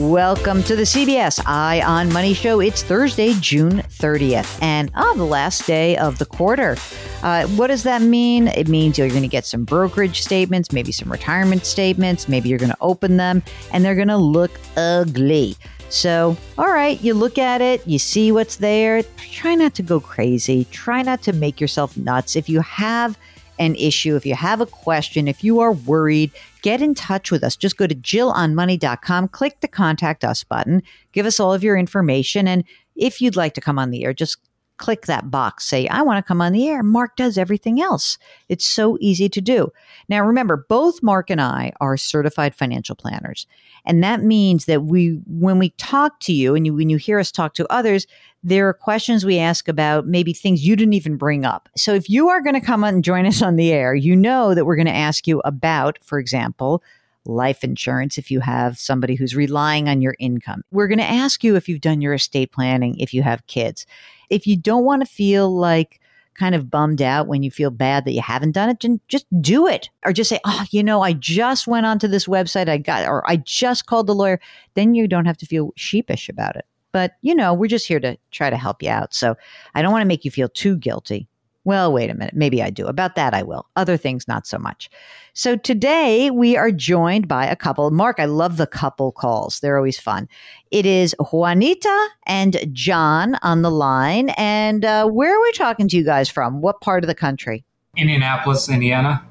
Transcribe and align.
Welcome 0.00 0.62
to 0.62 0.76
the 0.76 0.84
CBS 0.84 1.42
Eye 1.44 1.82
on 1.82 2.10
Money 2.10 2.32
Show. 2.32 2.60
It's 2.60 2.82
Thursday, 2.82 3.34
June 3.38 3.80
30th, 3.80 4.58
and 4.62 4.90
oh, 4.96 5.14
the 5.14 5.26
last 5.26 5.66
day 5.66 5.98
of 5.98 6.16
the 6.16 6.24
quarter. 6.24 6.78
Uh, 7.22 7.46
what 7.48 7.66
does 7.66 7.82
that 7.82 8.00
mean? 8.00 8.48
It 8.48 8.66
means 8.66 8.96
you're 8.96 9.10
going 9.10 9.20
to 9.20 9.28
get 9.28 9.44
some 9.44 9.66
brokerage 9.66 10.22
statements, 10.22 10.72
maybe 10.72 10.90
some 10.90 11.12
retirement 11.12 11.66
statements. 11.66 12.30
Maybe 12.30 12.48
you're 12.48 12.58
going 12.58 12.70
to 12.70 12.78
open 12.80 13.18
them, 13.18 13.42
and 13.74 13.84
they're 13.84 13.94
going 13.94 14.08
to 14.08 14.16
look 14.16 14.52
ugly. 14.74 15.54
So, 15.90 16.34
all 16.56 16.72
right, 16.72 16.98
you 17.02 17.12
look 17.12 17.36
at 17.36 17.60
it, 17.60 17.86
you 17.86 17.98
see 17.98 18.32
what's 18.32 18.56
there. 18.56 19.02
Try 19.18 19.54
not 19.54 19.74
to 19.74 19.82
go 19.82 20.00
crazy. 20.00 20.66
Try 20.70 21.02
not 21.02 21.20
to 21.24 21.34
make 21.34 21.60
yourself 21.60 21.94
nuts. 21.98 22.36
If 22.36 22.48
you 22.48 22.62
have 22.62 23.18
an 23.60 23.76
issue, 23.76 24.16
if 24.16 24.24
you 24.24 24.34
have 24.34 24.60
a 24.60 24.66
question, 24.66 25.28
if 25.28 25.44
you 25.44 25.60
are 25.60 25.72
worried, 25.72 26.32
get 26.62 26.80
in 26.80 26.94
touch 26.94 27.30
with 27.30 27.44
us. 27.44 27.54
Just 27.54 27.76
go 27.76 27.86
to 27.86 27.94
jillonmoney.com, 27.94 29.28
click 29.28 29.60
the 29.60 29.68
contact 29.68 30.24
us 30.24 30.42
button, 30.42 30.82
give 31.12 31.26
us 31.26 31.38
all 31.38 31.52
of 31.52 31.62
your 31.62 31.76
information. 31.76 32.48
And 32.48 32.64
if 32.96 33.20
you'd 33.20 33.36
like 33.36 33.52
to 33.54 33.60
come 33.60 33.78
on 33.78 33.90
the 33.90 34.02
air, 34.02 34.14
just 34.14 34.38
click 34.78 35.04
that 35.04 35.30
box, 35.30 35.66
say, 35.66 35.86
I 35.88 36.00
want 36.00 36.24
to 36.24 36.26
come 36.26 36.40
on 36.40 36.52
the 36.52 36.66
air. 36.66 36.82
Mark 36.82 37.14
does 37.16 37.36
everything 37.36 37.82
else. 37.82 38.16
It's 38.48 38.64
so 38.64 38.96
easy 38.98 39.28
to 39.28 39.40
do. 39.42 39.70
Now, 40.08 40.24
remember, 40.24 40.64
both 40.68 41.02
Mark 41.02 41.28
and 41.28 41.40
I 41.40 41.72
are 41.82 41.98
certified 41.98 42.54
financial 42.54 42.96
planners. 42.96 43.46
And 43.84 44.02
that 44.02 44.22
means 44.22 44.64
that 44.64 44.84
we, 44.84 45.20
when 45.26 45.58
we 45.58 45.70
talk 45.70 46.18
to 46.20 46.32
you 46.32 46.54
and 46.54 46.64
you, 46.64 46.74
when 46.74 46.88
you 46.88 46.96
hear 46.96 47.18
us 47.18 47.30
talk 47.30 47.52
to 47.54 47.70
others, 47.70 48.06
there 48.42 48.68
are 48.68 48.74
questions 48.74 49.24
we 49.24 49.38
ask 49.38 49.68
about 49.68 50.06
maybe 50.06 50.32
things 50.32 50.66
you 50.66 50.74
didn't 50.76 50.94
even 50.94 51.16
bring 51.16 51.44
up. 51.44 51.68
So 51.76 51.94
if 51.94 52.08
you 52.08 52.28
are 52.28 52.40
going 52.40 52.54
to 52.54 52.60
come 52.60 52.84
on 52.84 52.94
and 52.94 53.04
join 53.04 53.26
us 53.26 53.42
on 53.42 53.56
the 53.56 53.72
air, 53.72 53.94
you 53.94 54.16
know 54.16 54.54
that 54.54 54.64
we're 54.64 54.76
going 54.76 54.86
to 54.86 54.92
ask 54.92 55.26
you 55.26 55.40
about, 55.44 55.98
for 56.02 56.18
example, 56.18 56.82
life 57.26 57.62
insurance 57.62 58.16
if 58.16 58.30
you 58.30 58.40
have 58.40 58.78
somebody 58.78 59.14
who's 59.14 59.36
relying 59.36 59.88
on 59.88 60.00
your 60.00 60.16
income. 60.18 60.62
We're 60.70 60.88
going 60.88 60.98
to 60.98 61.04
ask 61.04 61.44
you 61.44 61.54
if 61.56 61.68
you've 61.68 61.82
done 61.82 62.00
your 62.00 62.14
estate 62.14 62.50
planning 62.52 62.98
if 62.98 63.12
you 63.12 63.22
have 63.22 63.46
kids. 63.46 63.86
If 64.30 64.46
you 64.46 64.56
don't 64.56 64.84
want 64.84 65.02
to 65.02 65.06
feel 65.06 65.54
like 65.54 66.00
kind 66.34 66.54
of 66.54 66.70
bummed 66.70 67.02
out 67.02 67.26
when 67.26 67.42
you 67.42 67.50
feel 67.50 67.70
bad 67.70 68.06
that 68.06 68.12
you 68.12 68.22
haven't 68.22 68.52
done 68.52 68.70
it, 68.70 69.00
just 69.08 69.26
do 69.42 69.66
it. 69.66 69.90
Or 70.06 70.12
just 70.12 70.30
say, 70.30 70.40
oh, 70.46 70.64
you 70.70 70.82
know, 70.82 71.02
I 71.02 71.12
just 71.12 71.66
went 71.66 71.84
onto 71.84 72.08
this 72.08 72.26
website, 72.26 72.68
I 72.68 72.78
got, 72.78 73.06
or 73.06 73.28
I 73.28 73.36
just 73.36 73.84
called 73.84 74.06
the 74.06 74.14
lawyer. 74.14 74.40
Then 74.74 74.94
you 74.94 75.06
don't 75.06 75.26
have 75.26 75.36
to 75.38 75.46
feel 75.46 75.72
sheepish 75.76 76.30
about 76.30 76.56
it. 76.56 76.64
But, 76.92 77.12
you 77.22 77.34
know, 77.34 77.54
we're 77.54 77.68
just 77.68 77.86
here 77.86 78.00
to 78.00 78.16
try 78.30 78.50
to 78.50 78.56
help 78.56 78.82
you 78.82 78.90
out. 78.90 79.14
So 79.14 79.36
I 79.74 79.82
don't 79.82 79.92
want 79.92 80.02
to 80.02 80.08
make 80.08 80.24
you 80.24 80.30
feel 80.30 80.48
too 80.48 80.76
guilty. 80.76 81.28
Well, 81.64 81.92
wait 81.92 82.08
a 82.08 82.14
minute. 82.14 82.34
Maybe 82.34 82.62
I 82.62 82.70
do. 82.70 82.86
About 82.86 83.16
that, 83.16 83.34
I 83.34 83.42
will. 83.42 83.66
Other 83.76 83.98
things, 83.98 84.26
not 84.26 84.46
so 84.46 84.58
much. 84.58 84.88
So 85.34 85.56
today 85.56 86.30
we 86.30 86.56
are 86.56 86.72
joined 86.72 87.28
by 87.28 87.46
a 87.46 87.54
couple. 87.54 87.90
Mark, 87.90 88.18
I 88.18 88.24
love 88.24 88.56
the 88.56 88.66
couple 88.66 89.12
calls. 89.12 89.60
They're 89.60 89.76
always 89.76 90.00
fun. 90.00 90.26
It 90.70 90.86
is 90.86 91.14
Juanita 91.32 92.08
and 92.26 92.56
John 92.72 93.36
on 93.42 93.60
the 93.60 93.70
line. 93.70 94.30
And 94.30 94.86
uh, 94.86 95.06
where 95.08 95.36
are 95.36 95.42
we 95.42 95.52
talking 95.52 95.86
to 95.88 95.96
you 95.98 96.04
guys 96.04 96.30
from? 96.30 96.62
What 96.62 96.80
part 96.80 97.04
of 97.04 97.08
the 97.08 97.14
country? 97.14 97.62
Indianapolis, 97.94 98.70
Indiana. 98.70 99.22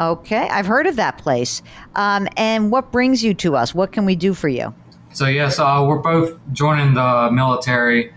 Okay. 0.00 0.48
I've 0.48 0.66
heard 0.66 0.88
of 0.88 0.96
that 0.96 1.18
place. 1.18 1.62
Um, 1.94 2.26
and 2.36 2.72
what 2.72 2.90
brings 2.90 3.22
you 3.22 3.34
to 3.34 3.54
us? 3.54 3.72
What 3.72 3.92
can 3.92 4.04
we 4.04 4.16
do 4.16 4.34
for 4.34 4.48
you? 4.48 4.74
So, 5.12 5.26
yes, 5.26 5.58
uh, 5.58 5.84
we're 5.86 5.98
both 5.98 6.40
joining 6.52 6.94
the 6.94 7.30
military 7.30 8.12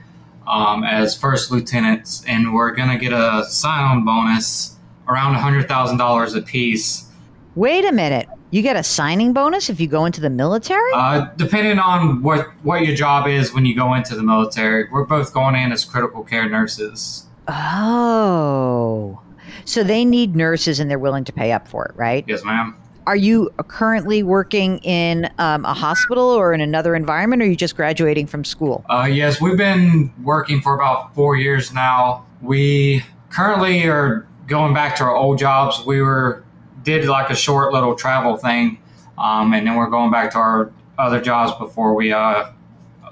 um, 0.47 0.83
as 0.83 1.17
first 1.17 1.51
lieutenants, 1.51 2.23
and 2.25 2.53
we're 2.53 2.71
going 2.71 2.89
to 2.89 2.97
get 2.97 3.11
a 3.11 3.45
sign 3.49 3.83
on 3.83 4.05
bonus 4.05 4.77
around 5.07 5.35
$100,000 5.35 6.37
a 6.37 6.41
piece. 6.41 7.11
Wait 7.55 7.85
a 7.85 7.91
minute. 7.91 8.27
You 8.51 8.61
get 8.61 8.75
a 8.75 8.83
signing 8.83 9.33
bonus 9.33 9.69
if 9.69 9.79
you 9.79 9.87
go 9.87 10.05
into 10.05 10.21
the 10.21 10.29
military? 10.29 10.91
Uh, 10.93 11.27
depending 11.35 11.79
on 11.79 12.21
what, 12.21 12.47
what 12.63 12.85
your 12.85 12.95
job 12.95 13.27
is 13.27 13.53
when 13.53 13.65
you 13.65 13.75
go 13.75 13.93
into 13.93 14.15
the 14.15 14.23
military. 14.23 14.87
We're 14.89 15.05
both 15.05 15.33
going 15.33 15.55
in 15.55 15.71
as 15.71 15.83
critical 15.83 16.23
care 16.23 16.47
nurses. 16.47 17.25
Oh. 17.47 19.21
So 19.65 19.83
they 19.83 20.05
need 20.05 20.35
nurses 20.35 20.79
and 20.79 20.89
they're 20.89 20.99
willing 20.99 21.25
to 21.25 21.33
pay 21.33 21.51
up 21.51 21.67
for 21.67 21.85
it, 21.85 21.95
right? 21.95 22.23
Yes, 22.27 22.43
ma'am. 22.43 22.77
Are 23.07 23.15
you 23.15 23.51
currently 23.67 24.23
working 24.23 24.79
in 24.79 25.29
um, 25.37 25.63
a 25.63 25.73
hospital 25.73 26.23
or 26.23 26.53
in 26.53 26.61
another 26.61 26.95
environment, 26.95 27.41
or 27.41 27.45
are 27.45 27.47
you 27.49 27.55
just 27.55 27.75
graduating 27.75 28.25
from 28.25 28.43
school? 28.43 28.83
Uh, 28.89 29.07
yes, 29.11 29.39
we've 29.39 29.57
been 29.57 30.11
working 30.23 30.59
for 30.59 30.73
about 30.73 31.13
four 31.13 31.35
years 31.35 31.71
now. 31.71 32.25
We 32.41 33.03
currently 33.29 33.85
are 33.85 34.27
going 34.47 34.73
back 34.73 34.95
to 34.97 35.03
our 35.03 35.15
old 35.15 35.37
jobs. 35.37 35.85
We 35.85 36.01
were 36.01 36.43
did 36.81 37.05
like 37.05 37.29
a 37.29 37.35
short 37.35 37.73
little 37.73 37.95
travel 37.95 38.37
thing, 38.37 38.79
um, 39.19 39.53
and 39.53 39.67
then 39.67 39.75
we're 39.75 39.89
going 39.89 40.09
back 40.09 40.31
to 40.31 40.37
our 40.39 40.71
other 40.97 41.21
jobs 41.21 41.55
before 41.59 41.93
we 41.93 42.11
uh, 42.11 42.49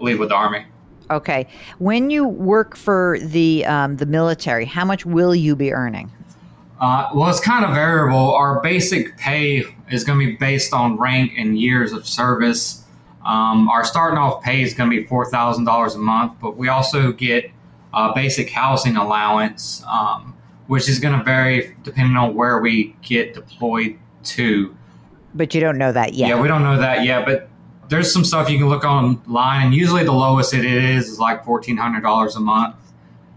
leave 0.02 0.20
with 0.20 0.30
the 0.30 0.36
army. 0.36 0.66
Okay. 1.12 1.46
When 1.78 2.10
you 2.10 2.28
work 2.28 2.76
for 2.76 3.20
the 3.22 3.64
um, 3.66 3.98
the 3.98 4.08
military, 4.08 4.66
how 4.66 4.86
much 4.86 5.06
will 5.06 5.36
you 5.36 5.56
be 5.56 5.72
earning? 5.72 6.12
Uh, 6.80 7.10
well, 7.14 7.30
it's 7.30 7.40
kind 7.40 7.64
of 7.64 7.74
variable. 7.74 8.34
Our 8.34 8.60
basic 8.62 9.18
pay 9.18 9.64
is 9.94 10.04
going 10.04 10.20
to 10.20 10.26
be 10.26 10.36
based 10.36 10.74
on 10.74 10.98
rank 10.98 11.34
and 11.38 11.60
years 11.60 11.94
of 11.94 12.08
service. 12.08 12.84
Um, 13.26 13.70
our 13.70 13.86
starting 13.86 14.18
off 14.18 14.44
pay 14.44 14.62
is 14.62 14.74
going 14.74 14.90
to 14.90 14.96
be 15.02 15.06
four 15.06 15.30
thousand 15.30 15.66
dollars 15.66 15.96
a 15.96 16.00
month, 16.00 16.34
but 16.42 16.58
we 16.58 16.68
also 16.68 17.12
get 17.12 17.50
a 17.94 18.12
basic 18.14 18.50
housing 18.50 18.98
allowance, 18.98 19.84
um, 19.88 20.36
which 20.68 20.90
is 20.90 21.00
going 21.00 21.18
to 21.18 21.24
vary 21.24 21.76
depending 21.84 22.18
on 22.18 22.36
where 22.36 22.60
we 22.60 22.96
get 23.02 23.34
deployed 23.34 23.98
to. 24.24 24.76
But 25.36 25.54
you 25.56 25.62
don't 25.62 25.78
know 25.78 25.92
that 25.92 26.14
yet. 26.14 26.30
Yeah, 26.30 26.42
we 26.42 26.48
don't 26.48 26.64
know 26.64 26.78
that 26.78 27.06
yet, 27.06 27.26
but 27.26 27.50
there's 27.90 28.12
some 28.12 28.26
stuff 28.26 28.50
you 28.50 28.58
can 28.58 28.70
look 28.70 28.84
online, 28.84 29.68
and 29.68 29.76
usually 29.76 30.04
the 30.04 30.12
lowest 30.12 30.54
it 30.54 30.66
is 30.66 31.08
is 31.08 31.20
like 31.20 31.46
fourteen 31.46 31.78
hundred 31.78 32.02
dollars 32.02 32.36
a 32.36 32.40
month. 32.40 32.76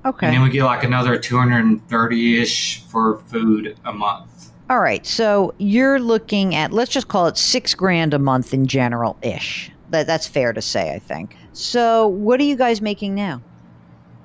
Okay. 0.06 0.26
And 0.26 0.36
then 0.36 0.42
we 0.42 0.50
get 0.50 0.62
like 0.62 0.84
another 0.84 1.18
230 1.18 2.40
ish 2.40 2.80
for 2.84 3.18
food 3.26 3.76
a 3.84 3.92
month. 3.92 4.52
All 4.68 4.80
right. 4.80 5.06
So 5.06 5.54
you're 5.58 6.00
looking 6.00 6.54
at, 6.54 6.72
let's 6.72 6.90
just 6.90 7.08
call 7.08 7.26
it 7.28 7.36
six 7.36 7.74
grand 7.74 8.14
a 8.14 8.18
month 8.18 8.52
in 8.52 8.66
general 8.66 9.16
ish. 9.22 9.70
That, 9.90 10.06
that's 10.08 10.26
fair 10.26 10.52
to 10.52 10.60
say, 10.60 10.92
I 10.92 10.98
think. 10.98 11.36
So 11.52 12.08
what 12.08 12.40
are 12.40 12.44
you 12.44 12.56
guys 12.56 12.80
making 12.80 13.14
now? 13.14 13.40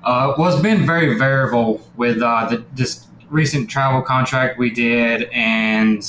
Uh, 0.02 0.34
well, 0.36 0.52
it's 0.52 0.60
been 0.60 0.84
very 0.84 1.16
variable 1.16 1.80
with 1.96 2.20
uh, 2.20 2.48
the, 2.48 2.64
just 2.74 3.06
recent 3.30 3.70
travel 3.70 4.02
contract 4.02 4.58
we 4.58 4.68
did, 4.68 5.28
and 5.32 6.04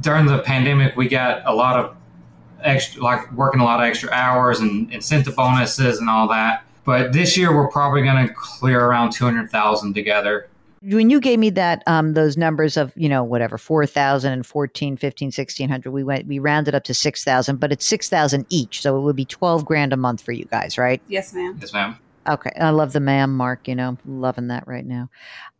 during 0.00 0.26
the 0.26 0.40
pandemic, 0.40 0.96
we 0.96 1.08
got 1.08 1.42
a 1.46 1.54
lot 1.54 1.78
of 1.78 1.96
extra, 2.60 3.00
like 3.00 3.32
working 3.32 3.60
a 3.60 3.64
lot 3.64 3.78
of 3.78 3.86
extra 3.86 4.10
hours 4.10 4.58
and 4.58 4.92
incentive 4.92 5.36
bonuses 5.36 6.00
and 6.00 6.10
all 6.10 6.26
that. 6.26 6.64
But 6.84 7.12
this 7.12 7.36
year, 7.36 7.54
we're 7.56 7.68
probably 7.68 8.02
going 8.02 8.26
to 8.26 8.34
clear 8.34 8.84
around 8.84 9.12
two 9.12 9.24
hundred 9.24 9.48
thousand 9.50 9.94
together 9.94 10.48
when 10.88 11.10
you 11.10 11.20
gave 11.20 11.38
me 11.38 11.50
that 11.50 11.82
um, 11.86 12.14
those 12.14 12.36
numbers 12.36 12.76
of 12.76 12.92
you 12.96 13.08
know 13.08 13.24
whatever 13.24 13.58
4000 13.58 14.32
and 14.32 14.46
14 14.46 14.96
15 14.96 15.26
1600 15.26 15.90
we 15.90 16.04
went 16.04 16.26
we 16.26 16.38
rounded 16.38 16.74
up 16.74 16.84
to 16.84 16.94
6000 16.94 17.56
but 17.56 17.72
it's 17.72 17.84
6000 17.86 18.46
each 18.48 18.82
so 18.82 18.96
it 18.96 19.00
would 19.00 19.16
be 19.16 19.24
12 19.24 19.64
grand 19.64 19.92
a 19.92 19.96
month 19.96 20.20
for 20.20 20.32
you 20.32 20.44
guys 20.46 20.78
right? 20.78 21.02
Yes 21.08 21.32
ma'am. 21.34 21.58
Yes 21.60 21.72
ma'am. 21.72 21.96
Okay 22.28 22.50
i 22.60 22.70
love 22.70 22.92
the 22.92 23.00
ma'am 23.00 23.36
mark 23.36 23.66
you 23.66 23.74
know 23.74 23.96
loving 24.06 24.48
that 24.48 24.66
right 24.66 24.86
now. 24.86 25.08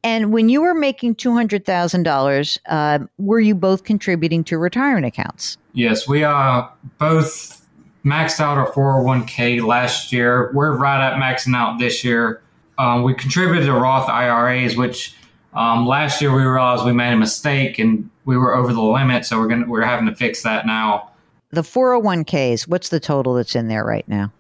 And 0.05 0.33
when 0.33 0.49
you 0.49 0.61
were 0.61 0.75
making 0.75 1.17
$200000 1.17 2.59
uh, 2.67 2.99
were 3.19 3.41
you 3.41 3.57
both 3.57 3.83
contributing 3.83 4.45
to 4.45 4.59
retirement 4.59 5.07
accounts? 5.07 5.59
Yes 5.73 6.07
we 6.07 6.25
uh 6.25 6.69
both 6.99 7.67
maxed 8.05 8.39
out 8.39 8.57
our 8.57 8.71
401k 8.71 9.67
last 9.67 10.13
year. 10.13 10.53
We're 10.55 10.77
right 10.77 11.05
at 11.05 11.15
maxing 11.21 11.57
out 11.57 11.81
this 11.81 12.05
year 12.05 12.41
um, 12.79 13.03
we 13.03 13.15
contributed 13.15 13.67
to 13.67 13.73
Roth 13.73 14.09
IRAs, 14.09 14.77
which 14.77 15.15
um, 15.55 15.87
last 15.87 16.21
year 16.21 16.35
we 16.35 16.43
realized 16.43 16.85
we 16.85 16.93
made 16.93 17.13
a 17.13 17.17
mistake 17.17 17.79
and 17.79 18.11
we 18.25 18.37
were 18.37 18.55
over 18.55 18.73
the 18.73 18.83
limit, 18.83 19.25
so 19.25 19.39
we're 19.39 19.49
gonna 19.49 19.67
we're 19.67 19.83
having 19.83 20.07
to 20.07 20.15
fix 20.15 20.43
that 20.43 20.67
now. 20.67 21.11
The 21.51 21.63
401ks, 21.63 22.69
what's 22.69 22.89
the 22.89 23.01
total 23.01 23.35
that's 23.35 23.55
in 23.55 23.69
there 23.69 23.85
right 23.85 24.07
now? 24.09 24.33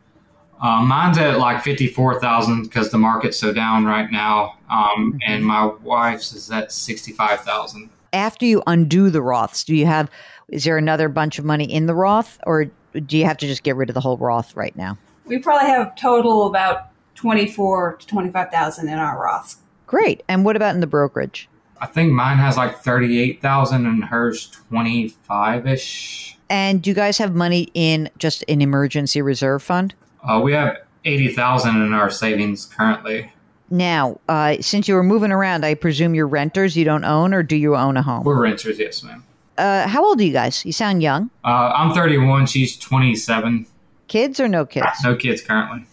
Um, 0.60 0.88
mine's 0.88 1.18
at 1.18 1.38
like 1.38 1.62
fifty 1.62 1.86
four 1.86 2.18
thousand 2.18 2.62
because 2.62 2.90
the 2.90 2.98
market's 2.98 3.38
so 3.38 3.52
down 3.52 3.84
right 3.84 4.10
now, 4.10 4.56
um, 4.70 5.12
mm-hmm. 5.12 5.18
and 5.26 5.44
my 5.44 5.66
wife's 5.82 6.32
is 6.32 6.50
at 6.50 6.72
sixty 6.72 7.12
five 7.12 7.40
thousand. 7.40 7.90
After 8.12 8.46
you 8.46 8.62
undo 8.66 9.10
the 9.10 9.20
Roths, 9.20 9.64
do 9.64 9.74
you 9.74 9.86
have? 9.86 10.10
Is 10.48 10.64
there 10.64 10.78
another 10.78 11.08
bunch 11.08 11.38
of 11.38 11.44
money 11.44 11.70
in 11.70 11.86
the 11.86 11.94
Roth, 11.94 12.38
or 12.46 12.70
do 12.94 13.18
you 13.18 13.26
have 13.26 13.36
to 13.38 13.46
just 13.46 13.64
get 13.64 13.76
rid 13.76 13.90
of 13.90 13.94
the 13.94 14.00
whole 14.00 14.16
Roth 14.16 14.56
right 14.56 14.74
now? 14.76 14.96
We 15.26 15.38
probably 15.38 15.68
have 15.68 15.94
total 15.96 16.46
about 16.46 16.88
24 17.16 17.96
to 17.96 18.06
25,000 18.06 18.88
in 18.88 18.98
our 18.98 19.16
Roths. 19.16 19.56
Great. 19.86 20.22
And 20.28 20.44
what 20.44 20.56
about 20.56 20.74
in 20.74 20.80
the 20.80 20.86
brokerage? 20.86 21.48
I 21.80 21.86
think 21.86 22.12
mine 22.12 22.38
has 22.38 22.56
like 22.56 22.78
38,000 22.78 23.86
and 23.86 24.04
hers 24.04 24.50
25ish. 24.72 26.34
And 26.48 26.80
do 26.80 26.90
you 26.90 26.94
guys 26.94 27.18
have 27.18 27.34
money 27.34 27.68
in 27.74 28.08
just 28.18 28.44
an 28.48 28.62
emergency 28.62 29.20
reserve 29.20 29.62
fund? 29.62 29.94
Uh, 30.22 30.40
we 30.42 30.52
have 30.52 30.78
80,000 31.04 31.82
in 31.82 31.92
our 31.92 32.10
savings 32.10 32.66
currently. 32.66 33.32
Now, 33.68 34.20
uh, 34.28 34.56
since 34.60 34.86
you 34.86 34.94
were 34.94 35.02
moving 35.02 35.32
around, 35.32 35.64
I 35.64 35.74
presume 35.74 36.14
you're 36.14 36.28
renters. 36.28 36.76
You 36.76 36.84
don't 36.84 37.04
own, 37.04 37.34
or 37.34 37.42
do 37.42 37.56
you 37.56 37.74
own 37.74 37.96
a 37.96 38.02
home? 38.02 38.22
We're 38.24 38.40
renters, 38.40 38.78
yes, 38.78 39.02
ma'am. 39.02 39.24
Uh, 39.58 39.88
how 39.88 40.04
old 40.04 40.20
are 40.20 40.24
you 40.24 40.32
guys? 40.32 40.64
You 40.64 40.72
sound 40.72 41.02
young. 41.02 41.30
Uh, 41.44 41.72
I'm 41.74 41.92
31. 41.92 42.46
She's 42.46 42.76
27. 42.78 43.66
Kids 44.06 44.38
or 44.38 44.46
no 44.48 44.64
kids? 44.66 44.86
No 45.02 45.16
kids 45.16 45.42
currently. 45.42 45.84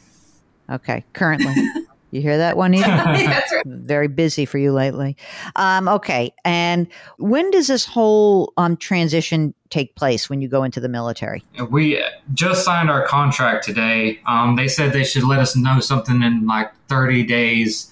Okay, 0.73 1.05
currently. 1.13 1.53
you 2.11 2.21
hear 2.21 2.37
that, 2.37 2.57
Juanita? 2.57 2.87
right. 3.05 3.63
Very 3.65 4.07
busy 4.07 4.45
for 4.45 4.57
you 4.57 4.73
lately. 4.73 5.15
Um, 5.55 5.87
okay, 5.87 6.33
and 6.43 6.87
when 7.17 7.51
does 7.51 7.67
this 7.67 7.85
whole 7.85 8.53
um, 8.57 8.75
transition 8.77 9.53
take 9.69 9.95
place 9.95 10.29
when 10.29 10.41
you 10.41 10.47
go 10.47 10.63
into 10.63 10.79
the 10.79 10.89
military? 10.89 11.43
We 11.69 12.03
just 12.33 12.65
signed 12.65 12.89
our 12.89 13.05
contract 13.05 13.63
today. 13.63 14.19
Um, 14.25 14.55
they 14.55 14.67
said 14.67 14.93
they 14.93 15.03
should 15.03 15.23
let 15.23 15.39
us 15.39 15.55
know 15.55 15.79
something 15.79 16.21
in 16.21 16.45
like 16.47 16.71
30 16.87 17.23
days, 17.23 17.91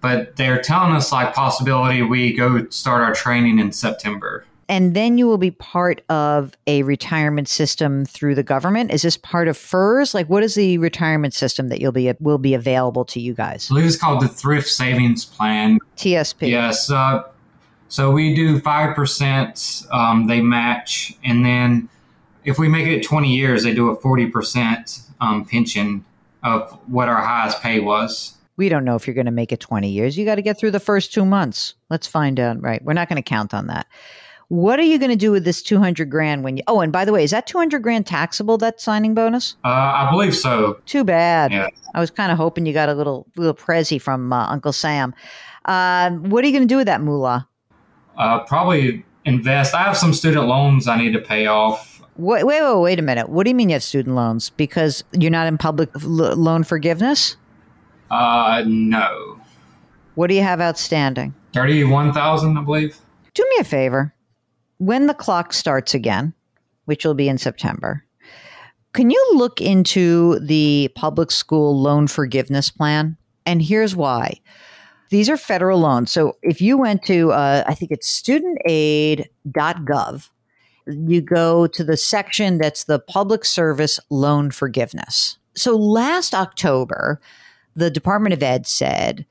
but 0.00 0.36
they're 0.36 0.60
telling 0.60 0.94
us 0.94 1.12
like 1.12 1.34
possibility 1.34 2.02
we 2.02 2.34
go 2.34 2.68
start 2.70 3.02
our 3.02 3.14
training 3.14 3.58
in 3.58 3.72
September 3.72 4.44
and 4.74 4.92
then 4.92 5.18
you 5.18 5.28
will 5.28 5.38
be 5.38 5.52
part 5.52 6.02
of 6.10 6.56
a 6.66 6.82
retirement 6.82 7.46
system 7.46 8.04
through 8.04 8.34
the 8.34 8.42
government. 8.42 8.90
Is 8.90 9.02
this 9.02 9.16
part 9.16 9.46
of 9.46 9.56
FERS? 9.56 10.14
Like, 10.14 10.28
what 10.28 10.42
is 10.42 10.56
the 10.56 10.78
retirement 10.78 11.32
system 11.32 11.68
that 11.68 11.80
you'll 11.80 11.92
be 11.92 12.12
will 12.18 12.38
be 12.38 12.54
available 12.54 13.04
to 13.04 13.20
you 13.20 13.34
guys? 13.34 13.68
I 13.70 13.74
believe 13.74 13.86
it's 13.86 13.96
called 13.96 14.20
the 14.20 14.26
Thrift 14.26 14.68
Savings 14.68 15.24
Plan. 15.24 15.78
TSP. 15.96 16.50
Yes. 16.50 16.90
Uh, 16.90 17.22
so 17.86 18.10
we 18.10 18.34
do 18.34 18.58
five 18.58 18.96
percent. 18.96 19.84
Um, 19.92 20.26
they 20.26 20.40
match, 20.40 21.16
and 21.22 21.46
then 21.46 21.88
if 22.42 22.58
we 22.58 22.66
make 22.68 22.88
it 22.88 23.04
twenty 23.04 23.32
years, 23.32 23.62
they 23.62 23.74
do 23.74 23.90
a 23.90 23.94
forty 23.94 24.26
percent 24.26 25.02
um, 25.20 25.44
pension 25.44 26.04
of 26.42 26.72
what 26.88 27.08
our 27.08 27.22
highest 27.22 27.62
pay 27.62 27.78
was. 27.78 28.34
We 28.56 28.68
don't 28.68 28.84
know 28.84 28.96
if 28.96 29.06
you're 29.06 29.14
going 29.14 29.26
to 29.26 29.32
make 29.32 29.50
it 29.50 29.58
20 29.58 29.88
years. 29.88 30.16
You 30.16 30.24
got 30.24 30.36
to 30.36 30.42
get 30.42 30.56
through 30.58 30.70
the 30.70 30.78
first 30.78 31.12
two 31.12 31.24
months. 31.24 31.74
Let's 31.90 32.06
find 32.06 32.38
out. 32.38 32.62
Right. 32.62 32.84
We're 32.84 32.92
not 32.92 33.08
going 33.08 33.20
to 33.20 33.28
count 33.28 33.52
on 33.52 33.66
that. 33.66 33.88
What 34.48 34.78
are 34.78 34.84
you 34.84 34.98
going 34.98 35.10
to 35.10 35.16
do 35.16 35.30
with 35.30 35.44
this 35.44 35.62
200 35.62 36.10
grand 36.10 36.44
when 36.44 36.58
you, 36.58 36.62
oh, 36.66 36.80
and 36.80 36.92
by 36.92 37.04
the 37.04 37.12
way, 37.12 37.24
is 37.24 37.30
that 37.30 37.46
200 37.46 37.82
grand 37.82 38.06
taxable, 38.06 38.58
that 38.58 38.80
signing 38.80 39.14
bonus? 39.14 39.56
Uh, 39.64 39.68
I 39.68 40.08
believe 40.10 40.36
so. 40.36 40.78
Too 40.86 41.04
bad. 41.04 41.52
Yeah. 41.52 41.68
I 41.94 42.00
was 42.00 42.10
kind 42.10 42.30
of 42.30 42.38
hoping 42.38 42.66
you 42.66 42.72
got 42.72 42.88
a 42.88 42.94
little, 42.94 43.26
little 43.36 43.54
prezi 43.54 44.00
from 44.00 44.32
uh, 44.32 44.46
Uncle 44.48 44.72
Sam. 44.72 45.14
Uh, 45.64 46.10
what 46.10 46.44
are 46.44 46.46
you 46.46 46.52
going 46.52 46.68
to 46.68 46.72
do 46.72 46.76
with 46.76 46.86
that 46.86 47.00
moolah? 47.00 47.48
Uh, 48.18 48.40
probably 48.40 49.04
invest. 49.24 49.74
I 49.74 49.82
have 49.82 49.96
some 49.96 50.12
student 50.12 50.46
loans 50.46 50.86
I 50.86 50.96
need 50.98 51.12
to 51.14 51.20
pay 51.20 51.46
off. 51.46 52.02
Wait, 52.16 52.44
wait, 52.44 52.62
wait, 52.62 52.80
wait 52.80 52.98
a 52.98 53.02
minute. 53.02 53.28
What 53.28 53.44
do 53.44 53.50
you 53.50 53.56
mean 53.56 53.70
you 53.70 53.74
have 53.74 53.82
student 53.82 54.14
loans? 54.14 54.50
Because 54.50 55.02
you're 55.12 55.30
not 55.30 55.46
in 55.46 55.58
public 55.58 55.90
loan 56.04 56.62
forgiveness? 56.62 57.36
Uh, 58.10 58.62
no. 58.66 59.40
What 60.14 60.28
do 60.28 60.34
you 60.34 60.42
have 60.42 60.60
outstanding? 60.60 61.34
31,000, 61.54 62.56
I 62.56 62.62
believe. 62.62 62.98
Do 63.32 63.42
me 63.42 63.56
a 63.60 63.64
favor 63.64 64.14
when 64.78 65.06
the 65.06 65.14
clock 65.14 65.52
starts 65.52 65.94
again, 65.94 66.34
which 66.84 67.04
will 67.04 67.14
be 67.14 67.28
in 67.28 67.38
September, 67.38 68.04
can 68.92 69.10
you 69.10 69.30
look 69.34 69.60
into 69.60 70.38
the 70.38 70.90
public 70.94 71.30
school 71.30 71.80
loan 71.80 72.06
forgiveness 72.06 72.70
plan? 72.70 73.16
And 73.44 73.60
here's 73.60 73.96
why. 73.96 74.40
These 75.10 75.28
are 75.28 75.36
federal 75.36 75.80
loans. 75.80 76.10
So 76.10 76.36
if 76.42 76.60
you 76.60 76.78
went 76.78 77.02
to, 77.04 77.32
uh, 77.32 77.64
I 77.66 77.74
think 77.74 77.90
it's 77.90 78.08
studentaid.gov, 78.22 79.28
you 80.86 81.20
go 81.20 81.66
to 81.66 81.84
the 81.84 81.96
section 81.96 82.58
that's 82.58 82.84
the 82.84 82.98
public 82.98 83.44
service 83.44 83.98
loan 84.10 84.50
forgiveness. 84.50 85.38
So 85.54 85.76
last 85.76 86.34
October, 86.34 87.20
the 87.74 87.90
Department 87.90 88.32
of 88.32 88.42
Ed 88.42 88.66
said 88.66 89.26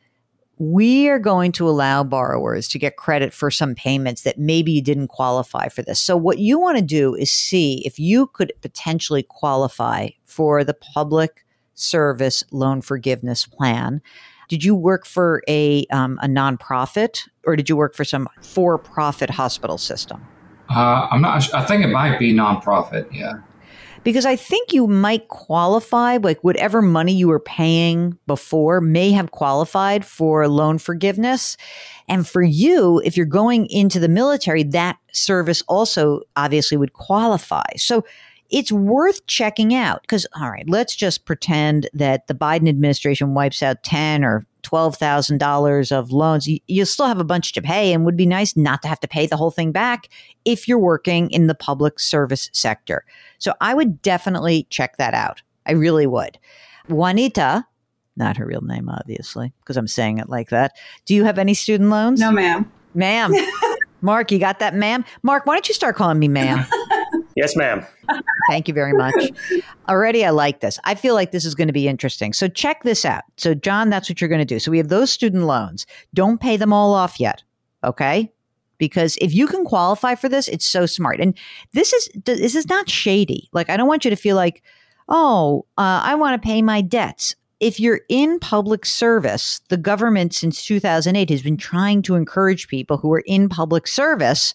we 0.60 1.10
are 1.10 1.20
going 1.20 1.52
to 1.54 1.68
allow 1.68 2.04
borrowers 2.04 2.68
to 2.70 2.80
get 2.80 2.98
credit 2.98 3.34
for 3.34 3.50
some 3.50 3.76
payments 3.76 4.22
that 4.22 4.38
maybe 4.38 4.72
you 4.72 4.82
didn't 4.82 5.08
qualify 5.08 5.68
for 5.68 5.82
this. 5.82 6.00
So, 6.00 6.16
what 6.16 6.38
you 6.38 6.60
want 6.60 6.78
to 6.78 6.84
do 6.84 7.16
is 7.16 7.32
see 7.32 7.82
if 7.86 7.98
you 7.98 8.28
could 8.28 8.54
potentially 8.62 9.24
qualify 9.24 10.10
for 10.26 10.64
the 10.64 10.74
public 10.74 11.46
service 11.74 12.44
loan 12.52 12.82
forgiveness 12.82 13.46
plan. 13.46 14.02
Did 14.48 14.64
you 14.64 14.76
work 14.76 15.06
for 15.06 15.42
a, 15.48 15.86
um, 15.88 16.20
a 16.22 16.28
nonprofit 16.28 17.28
or 17.46 17.56
did 17.56 17.70
you 17.70 17.76
work 17.76 17.96
for 17.96 18.04
some 18.04 18.28
for 18.42 18.78
profit 18.78 19.30
hospital 19.30 19.78
system? 19.78 20.24
Uh, 20.70 21.08
I'm 21.10 21.22
not. 21.22 21.54
I 21.54 21.66
think 21.66 21.84
it 21.84 21.90
might 21.90 22.20
be 22.20 22.34
nonprofit. 22.34 23.12
Yeah 23.12 23.40
because 24.04 24.26
I 24.26 24.36
think 24.36 24.74
you 24.74 24.88
might 24.88 25.28
qualify, 25.30 26.18
like 26.18 26.44
whatever 26.44 26.82
money 26.82 27.14
you 27.14 27.28
were 27.28 27.40
paying 27.40 28.18
before 28.28 28.82
may 28.82 29.12
have 29.12 29.32
qualified 29.32 30.06
for 30.06 30.48
loan 30.48 30.78
forgiveness. 30.78 31.58
And 32.08 32.28
for 32.28 32.42
you, 32.42 33.02
if 33.06 33.16
you're 33.16 33.26
going 33.26 33.68
into 33.68 34.00
the 34.00 34.10
military, 34.10 34.64
that 34.64 34.98
service 35.12 35.62
also 35.68 36.22
obviously 36.36 36.78
would 36.78 36.94
qualify. 36.94 37.76
So 37.78 38.04
it's 38.50 38.72
worth 38.72 39.26
checking 39.26 39.74
out 39.74 40.02
because, 40.02 40.28
all 40.40 40.52
right, 40.52 40.68
let's 40.68 40.96
just 40.96 41.26
pretend 41.26 41.90
that 41.94 42.28
the 42.28 42.36
Biden 42.36 42.70
administration 42.70 43.34
wipes 43.34 43.64
out 43.64 43.84
10 43.84 44.24
or 44.24 44.46
$12,000 44.64 45.92
of 45.92 46.12
loans, 46.12 46.48
you, 46.48 46.60
you 46.68 46.86
still 46.86 47.08
have 47.08 47.20
a 47.20 47.24
bunch 47.24 47.54
to 47.54 47.62
pay 47.62 47.94
and 47.94 48.06
would 48.06 48.18
be 48.18 48.26
nice 48.26 48.56
not 48.58 48.82
to 48.82 48.88
have 48.88 49.00
to 49.02 49.08
pay 49.08 49.28
the 49.28 49.38
whole 49.38 49.52
thing 49.52 49.72
back 49.72 50.10
if 50.46 50.68
you're 50.68 50.80
working 50.80 51.30
in 51.32 51.48
the 51.48 51.56
public 51.56 52.00
service 52.00 52.50
sector. 52.54 53.06
So 53.40 53.54
I 53.62 53.74
would 53.74 54.02
definitely 54.02 54.68
check 54.70 54.98
that 54.98 55.14
out. 55.14 55.42
I 55.66 55.74
really 55.74 56.08
would. 56.08 56.38
Juanita, 56.90 57.66
not 58.16 58.38
her 58.38 58.46
real 58.46 58.62
name, 58.62 58.90
obviously, 58.90 59.54
because 59.62 59.78
I'm 59.78 59.88
saying 59.88 60.18
it 60.18 60.30
like 60.30 60.50
that. 60.50 60.76
Do 61.06 61.16
you 61.16 61.24
have 61.24 61.38
any 61.38 61.54
student 61.54 61.90
loans? 61.90 62.20
No, 62.20 62.32
ma'am. 62.32 62.70
Ma'am. 62.94 63.34
Mark, 64.02 64.32
you 64.32 64.40
got 64.40 64.60
that, 64.60 64.76
ma'am? 64.76 65.06
Mark, 65.24 65.46
why 65.46 65.56
don't 65.56 65.68
you 65.68 65.74
start 65.74 65.96
calling 65.96 66.20
me 66.20 66.28
ma'am? 66.28 66.66
Yes, 67.36 67.56
ma'am. 67.56 67.86
Thank 68.50 68.68
you 68.68 68.74
very 68.74 68.94
much. 68.94 69.32
Already, 69.90 70.26
I 70.26 70.30
like 70.30 70.60
this. 70.60 70.80
I 70.84 70.96
feel 70.96 71.14
like 71.14 71.32
this 71.32 71.46
is 71.46 71.56
going 71.56 71.68
to 71.68 71.74
be 71.74 71.88
interesting. 71.88 72.34
So, 72.34 72.48
check 72.48 72.84
this 72.84 73.06
out. 73.06 73.24
So, 73.38 73.54
John, 73.54 73.90
that's 73.90 74.10
what 74.10 74.22
you're 74.22 74.30
going 74.30 74.40
to 74.40 74.46
do. 74.46 74.60
So, 74.60 74.72
we 74.72 74.78
have 74.78 74.90
those 74.90 75.12
student 75.12 75.44
loans. 75.44 75.86
Don't 76.14 76.40
pay 76.40 76.58
them 76.58 76.74
all 76.74 76.94
off 76.94 77.20
yet. 77.20 77.44
Okay. 77.84 78.32
Because 78.78 79.18
if 79.22 79.34
you 79.34 79.48
can 79.48 79.66
qualify 79.66 80.16
for 80.16 80.30
this, 80.30 80.48
it's 80.48 80.66
so 80.66 80.86
smart. 80.86 81.20
And 81.20 81.38
this 81.74 81.94
is 81.94 82.10
this 82.26 82.56
is 82.56 82.68
not 82.68 82.90
shady. 82.90 83.50
Like 83.54 83.70
I 83.70 83.78
don't 83.78 83.88
want 83.88 84.04
you 84.04 84.10
to 84.10 84.16
feel 84.18 84.36
like, 84.36 84.62
oh, 85.08 85.66
uh, 85.78 86.02
I 86.04 86.16
want 86.16 86.42
to 86.42 86.46
pay 86.46 86.62
my 86.62 86.82
debts 86.82 87.36
if 87.64 87.80
you're 87.80 88.02
in 88.10 88.40
public 88.40 88.86
service, 88.86 89.62
the 89.70 89.78
government 89.78 90.34
since 90.34 90.66
2008 90.66 91.30
has 91.30 91.42
been 91.42 91.56
trying 91.56 92.02
to 92.02 92.16
encourage 92.16 92.68
people 92.68 92.98
who 92.98 93.14
are 93.14 93.24
in 93.26 93.48
public 93.48 93.88
service 93.88 94.54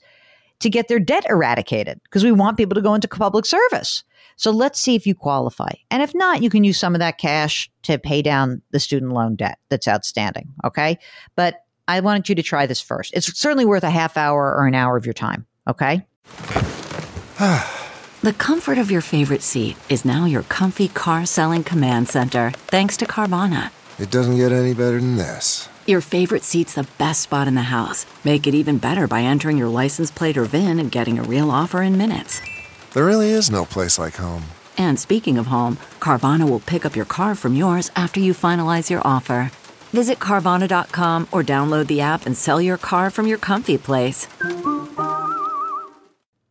to 0.61 0.71
get 0.71 0.89
their 0.89 0.99
debt 0.99 1.25
eradicated 1.29 2.01
because 2.05 2.25
we 2.25 2.33
want 2.33 2.57
people 2.57 2.75
to 2.75 2.81
go 2.81 2.95
into 2.95 3.09
public 3.09 3.47
service. 3.47 4.05
So 4.37 4.51
let's 4.51 4.81
see 4.81 4.95
if 4.95 5.07
you 5.07 5.15
qualify. 5.15 5.71
And 5.91 6.03
if 6.03 6.15
not, 6.15 6.43
you 6.43 6.51
can 6.51 6.63
use 6.65 6.79
some 6.79 6.95
of 6.95 7.01
that 7.01 7.19
cash 7.19 7.71
to 7.83 7.99
pay 7.99 8.23
down 8.23 8.63
the 8.71 8.81
student 8.81 9.13
loan 9.13 9.35
debt 9.35 9.59
that's 9.69 9.89
outstanding. 9.89 10.55
Okay. 10.65 10.99
But 11.35 11.65
I 11.89 12.01
wanted 12.01 12.29
you 12.29 12.35
to 12.37 12.43
try 12.43 12.67
this 12.67 12.81
first. 12.81 13.15
It's 13.15 13.37
certainly 13.39 13.65
worth 13.65 13.83
a 13.83 13.91
half 13.91 14.17
hour 14.17 14.55
or 14.55 14.67
an 14.67 14.75
hour 14.75 14.97
of 14.97 15.07
your 15.07 15.13
time. 15.13 15.47
Okay. 15.67 16.07
the 17.39 18.33
comfort 18.39 18.79
of 18.79 18.91
your 18.91 19.01
favorite 19.01 19.43
seat 19.43 19.77
is 19.89 20.05
now 20.05 20.25
your 20.25 20.43
comfy 20.45 20.89
car 20.89 21.27
selling 21.27 21.65
command 21.65 22.09
center, 22.09 22.53
thanks 22.69 22.97
to 22.99 23.07
Carvana. 23.07 23.71
It 23.99 24.11
doesn't 24.11 24.37
get 24.37 24.53
any 24.53 24.75
better 24.75 25.01
than 25.01 25.17
this. 25.17 25.69
Your 25.89 26.03
favorite 26.03 26.45
seat's 26.45 26.75
the 26.75 26.87
best 26.99 27.23
spot 27.23 27.49
in 27.49 27.55
the 27.55 27.73
house. 27.73 28.05
Make 28.23 28.47
it 28.47 28.55
even 28.55 28.77
better 28.77 29.09
by 29.09 29.23
entering 29.23 29.57
your 29.57 29.71
license 29.71 30.11
plate 30.11 30.37
or 30.37 30.45
VIN 30.45 30.79
and 30.79 30.93
getting 30.93 31.19
a 31.19 31.23
real 31.23 31.51
offer 31.51 31.81
in 31.81 31.97
minutes. 31.97 32.43
There 32.93 33.07
really 33.07 33.31
is 33.31 33.51
no 33.51 33.65
place 33.65 33.99
like 33.99 34.17
home. 34.17 34.45
And 34.77 35.01
speaking 35.01 35.39
of 35.39 35.47
home, 35.47 35.79
Carvana 35.99 36.47
will 36.47 36.61
pick 36.61 36.85
up 36.85 36.95
your 36.95 37.07
car 37.07 37.35
from 37.35 37.57
yours 37.57 37.91
after 37.97 38.21
you 38.21 38.35
finalize 38.35 38.91
your 38.91 39.01
offer. 39.03 39.51
Visit 39.95 40.19
Carvana.com 40.19 41.27
or 41.33 41.43
download 41.43 41.87
the 41.87 42.03
app 42.03 42.27
and 42.27 42.37
sell 42.37 42.61
your 42.61 42.77
car 42.77 43.09
from 43.09 43.27
your 43.27 43.39
comfy 43.39 43.79
place. 43.79 44.27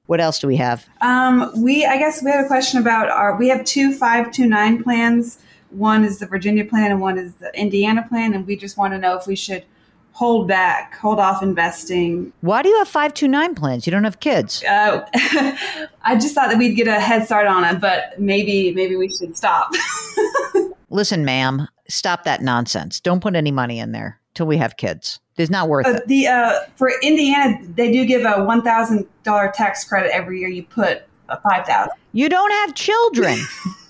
What 0.08 0.20
else 0.20 0.40
do 0.40 0.48
we 0.48 0.56
have? 0.56 0.88
Um, 1.02 1.52
we, 1.56 1.86
I 1.86 2.00
guess 2.00 2.24
we 2.24 2.32
had 2.32 2.44
a 2.44 2.48
question 2.48 2.82
about 2.82 3.08
our, 3.10 3.38
we 3.38 3.50
have 3.50 3.64
two 3.66 3.94
five 3.94 4.32
two 4.32 4.48
nine 4.48 4.82
plans. 4.82 5.38
One 5.70 6.04
is 6.04 6.20
the 6.20 6.26
Virginia 6.26 6.66
plan 6.66 6.92
and 6.92 7.02
one 7.02 7.18
is 7.18 7.34
the 7.36 7.52
Indiana 7.60 8.06
plan. 8.08 8.34
And 8.34 8.46
we 8.48 8.56
just 8.56 8.78
want 8.78 8.94
to 8.94 8.98
know 8.98 9.18
if 9.18 9.28
we 9.28 9.36
should 9.36 9.66
hold 10.12 10.48
back, 10.48 10.98
hold 10.98 11.20
off 11.20 11.44
investing. 11.44 12.34
Why 12.42 12.64
do 12.64 12.70
you 12.70 12.78
have 12.80 12.88
529 12.88 13.54
plans? 13.54 13.86
You 13.86 13.92
don't 13.92 14.04
have 14.04 14.20
kids. 14.20 14.64
Uh, 14.64 15.06
I 16.02 16.16
just 16.16 16.34
thought 16.34 16.50
that 16.50 16.58
we'd 16.58 16.76
get 16.76 16.88
a 16.88 17.00
head 17.00 17.26
start 17.26 17.46
on 17.46 17.64
it, 17.64 17.80
but 17.80 18.20
maybe, 18.20 18.74
maybe 18.74 18.96
we 18.96 19.10
should 19.10 19.38
stop. 19.38 19.72
Listen, 20.90 21.24
ma'am, 21.24 21.68
stop 21.88 22.24
that 22.24 22.42
nonsense. 22.42 23.00
Don't 23.00 23.20
put 23.20 23.36
any 23.36 23.52
money 23.52 23.80
in 23.80 23.92
there 23.92 24.20
till 24.34 24.48
we 24.48 24.58
have 24.58 24.78
kids. 24.78 25.20
It's 25.38 25.52
not 25.52 25.70
worth 25.70 25.86
uh, 25.86 25.92
it. 25.92 26.08
The 26.08 26.28
uh, 26.28 26.60
for 26.76 26.92
Indiana, 27.04 27.60
they 27.76 27.92
do 27.92 28.06
give 28.06 28.26
a 28.26 28.44
one 28.44 28.64
thousand 28.64 29.06
dollar 29.24 29.52
tax 29.54 29.84
credit 29.84 30.12
every 30.12 30.40
year. 30.40 30.50
You 30.50 30.64
put 30.64 31.04
a 31.30 31.40
five 31.42 31.66
thousand. 31.68 31.94
You 32.14 32.28
don't 32.28 32.52
have 32.52 32.74
children. 32.74 33.38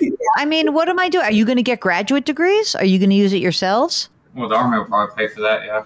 yeah. 0.00 0.10
I 0.36 0.44
mean, 0.44 0.72
what 0.72 0.88
am 0.88 0.98
I 0.98 1.08
doing? 1.08 1.24
Are 1.24 1.32
you 1.32 1.44
going 1.44 1.56
to 1.56 1.62
get 1.62 1.80
graduate 1.80 2.24
degrees? 2.24 2.74
Are 2.74 2.84
you 2.84 2.98
going 2.98 3.10
to 3.10 3.16
use 3.16 3.32
it 3.32 3.42
yourselves? 3.42 4.08
Well, 4.34 4.48
the 4.48 4.56
army 4.56 4.78
will 4.78 4.86
probably 4.86 5.14
pay 5.16 5.32
for 5.32 5.40
that. 5.42 5.64
Yeah. 5.64 5.84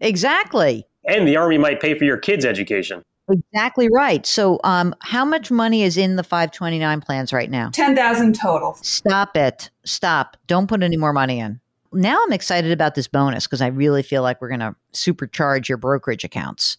Exactly. 0.00 0.86
And 1.04 1.26
the 1.26 1.36
army 1.36 1.58
might 1.58 1.80
pay 1.80 1.94
for 1.94 2.04
your 2.04 2.16
kids' 2.16 2.44
education. 2.44 3.02
Exactly 3.28 3.88
right. 3.92 4.24
So, 4.24 4.60
um, 4.62 4.94
how 5.00 5.24
much 5.24 5.50
money 5.50 5.82
is 5.82 5.96
in 5.96 6.16
the 6.16 6.22
529 6.22 7.00
plans 7.00 7.32
right 7.32 7.50
now? 7.50 7.70
10,000 7.70 8.34
total. 8.34 8.74
Stop 8.82 9.36
it. 9.36 9.68
Stop. 9.84 10.36
Don't 10.46 10.68
put 10.68 10.82
any 10.82 10.96
more 10.96 11.12
money 11.12 11.40
in. 11.40 11.60
Now 11.92 12.22
I'm 12.22 12.32
excited 12.32 12.70
about 12.70 12.94
this 12.94 13.08
bonus 13.08 13.46
because 13.46 13.60
I 13.60 13.68
really 13.68 14.02
feel 14.02 14.22
like 14.22 14.40
we're 14.40 14.48
going 14.48 14.60
to 14.60 14.76
supercharge 14.92 15.68
your 15.68 15.78
brokerage 15.78 16.24
accounts. 16.24 16.76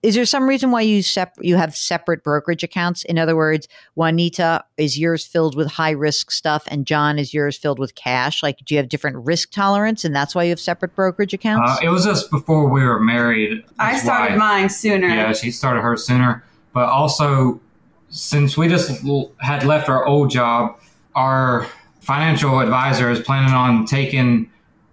Is 0.00 0.14
there 0.14 0.24
some 0.24 0.48
reason 0.48 0.70
why 0.70 0.82
you 0.82 1.02
sep- 1.02 1.38
you 1.40 1.56
have 1.56 1.76
separate 1.76 2.22
brokerage 2.22 2.62
accounts? 2.62 3.02
In 3.02 3.18
other 3.18 3.34
words, 3.34 3.66
Juanita 3.96 4.64
is 4.76 4.96
yours 4.96 5.26
filled 5.26 5.56
with 5.56 5.66
high 5.72 5.90
risk 5.90 6.30
stuff, 6.30 6.62
and 6.68 6.86
John 6.86 7.18
is 7.18 7.34
yours 7.34 7.58
filled 7.58 7.80
with 7.80 7.96
cash. 7.96 8.40
Like, 8.40 8.58
do 8.64 8.74
you 8.74 8.78
have 8.78 8.88
different 8.88 9.16
risk 9.16 9.50
tolerance, 9.50 10.04
and 10.04 10.14
that's 10.14 10.36
why 10.36 10.44
you 10.44 10.50
have 10.50 10.60
separate 10.60 10.94
brokerage 10.94 11.34
accounts? 11.34 11.68
Uh, 11.68 11.86
it 11.86 11.88
was 11.88 12.04
just 12.04 12.30
before 12.30 12.68
we 12.68 12.84
were 12.84 13.00
married. 13.00 13.64
I 13.80 13.98
started 13.98 14.34
why, 14.34 14.60
mine 14.60 14.68
sooner. 14.68 15.08
Yeah, 15.08 15.32
she 15.32 15.50
started 15.50 15.80
hers 15.80 16.06
sooner. 16.06 16.44
But 16.72 16.88
also, 16.90 17.60
since 18.08 18.56
we 18.56 18.68
just 18.68 19.02
had 19.40 19.64
left 19.64 19.88
our 19.88 20.06
old 20.06 20.30
job, 20.30 20.78
our 21.16 21.66
financial 22.00 22.60
advisor 22.60 23.10
is 23.10 23.18
planning 23.18 23.52
on 23.52 23.84
taking 23.84 24.48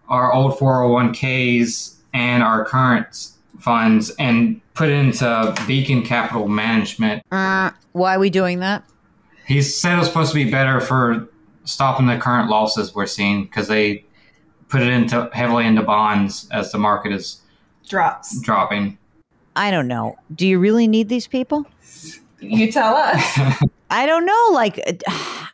our 0.10 0.34
old 0.34 0.58
401ks 0.58 1.96
and 2.12 2.42
our 2.42 2.66
current 2.66 3.30
funds 3.60 4.10
and 4.18 4.62
put 4.76 4.90
into 4.90 5.56
Beacon 5.66 6.04
Capital 6.04 6.48
Management. 6.48 7.24
Uh, 7.32 7.72
why 7.94 8.16
are 8.16 8.20
we 8.20 8.30
doing 8.30 8.60
that? 8.60 8.84
He 9.48 9.62
said 9.62 9.96
it 9.96 10.00
was 10.00 10.08
supposed 10.08 10.32
to 10.32 10.36
be 10.36 10.52
better 10.52 10.82
for 10.82 11.28
stopping 11.64 12.08
the 12.08 12.18
current 12.18 12.50
losses 12.50 12.94
we're 12.94 13.06
seeing 13.06 13.46
because 13.46 13.68
they 13.68 14.06
put 14.68 14.82
it 14.82 14.90
into 14.90 15.30
heavily 15.34 15.66
into 15.66 15.82
bonds 15.82 16.48
as 16.52 16.72
the 16.72 16.78
market 16.78 17.12
is 17.12 17.42
drops 17.88 18.40
dropping. 18.42 18.98
I 19.56 19.72
don't 19.72 19.88
know. 19.88 20.18
Do 20.34 20.48
you 20.48 20.60
really 20.60 20.88
need 20.88 21.10
these 21.10 21.28
people? 21.28 21.66
You 22.40 22.72
tell 22.72 22.96
us. 22.96 23.40
I 23.90 24.06
don't 24.06 24.26
know. 24.26 24.50
Like, 24.52 25.02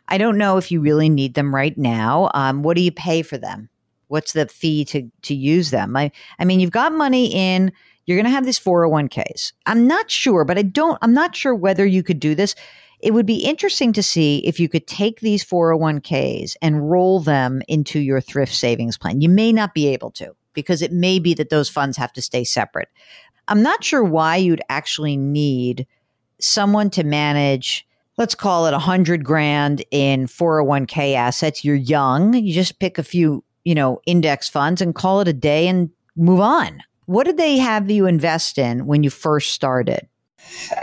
I 0.08 0.18
don't 0.18 0.38
know 0.38 0.56
if 0.56 0.72
you 0.72 0.80
really 0.80 1.08
need 1.08 1.34
them 1.34 1.54
right 1.54 1.76
now. 1.78 2.30
Um, 2.34 2.62
what 2.62 2.76
do 2.76 2.82
you 2.82 2.90
pay 2.90 3.22
for 3.22 3.38
them? 3.38 3.68
What's 4.08 4.32
the 4.32 4.46
fee 4.46 4.84
to 4.86 5.10
to 5.22 5.34
use 5.34 5.70
them? 5.70 5.96
I 5.96 6.10
I 6.38 6.44
mean, 6.44 6.60
you've 6.60 6.70
got 6.70 6.92
money 6.92 7.32
in 7.32 7.72
you're 8.06 8.16
going 8.16 8.26
to 8.26 8.30
have 8.30 8.44
these 8.44 8.58
401ks. 8.58 9.52
I'm 9.66 9.86
not 9.86 10.10
sure, 10.10 10.44
but 10.44 10.58
I 10.58 10.62
don't, 10.62 10.98
I'm 11.02 11.14
not 11.14 11.36
sure 11.36 11.54
whether 11.54 11.86
you 11.86 12.02
could 12.02 12.20
do 12.20 12.34
this. 12.34 12.54
It 13.00 13.14
would 13.14 13.26
be 13.26 13.44
interesting 13.44 13.92
to 13.94 14.02
see 14.02 14.38
if 14.38 14.60
you 14.60 14.68
could 14.68 14.86
take 14.86 15.20
these 15.20 15.44
401ks 15.44 16.56
and 16.62 16.90
roll 16.90 17.20
them 17.20 17.62
into 17.68 18.00
your 18.00 18.20
thrift 18.20 18.54
savings 18.54 18.96
plan. 18.96 19.20
You 19.20 19.28
may 19.28 19.52
not 19.52 19.74
be 19.74 19.88
able 19.88 20.10
to 20.12 20.34
because 20.54 20.82
it 20.82 20.92
may 20.92 21.18
be 21.18 21.34
that 21.34 21.50
those 21.50 21.68
funds 21.68 21.96
have 21.96 22.12
to 22.12 22.22
stay 22.22 22.44
separate. 22.44 22.88
I'm 23.48 23.62
not 23.62 23.82
sure 23.82 24.04
why 24.04 24.36
you'd 24.36 24.62
actually 24.68 25.16
need 25.16 25.86
someone 26.38 26.90
to 26.90 27.04
manage 27.04 27.86
let's 28.18 28.34
call 28.34 28.66
it 28.66 28.74
a 28.74 28.78
hundred 28.78 29.24
grand 29.24 29.84
in 29.90 30.26
401k 30.26 31.14
assets. 31.14 31.64
You're 31.64 31.76
young. 31.76 32.34
You 32.34 32.52
just 32.52 32.78
pick 32.78 32.98
a 32.98 33.02
few, 33.02 33.42
you 33.64 33.74
know, 33.74 34.00
index 34.06 34.48
funds 34.48 34.80
and 34.80 34.94
call 34.94 35.20
it 35.20 35.28
a 35.28 35.32
day 35.32 35.66
and 35.66 35.90
move 36.16 36.40
on. 36.40 36.82
What 37.06 37.24
did 37.24 37.36
they 37.36 37.58
have 37.58 37.90
you 37.90 38.06
invest 38.06 38.58
in 38.58 38.86
when 38.86 39.02
you 39.02 39.10
first 39.10 39.52
started? 39.52 40.08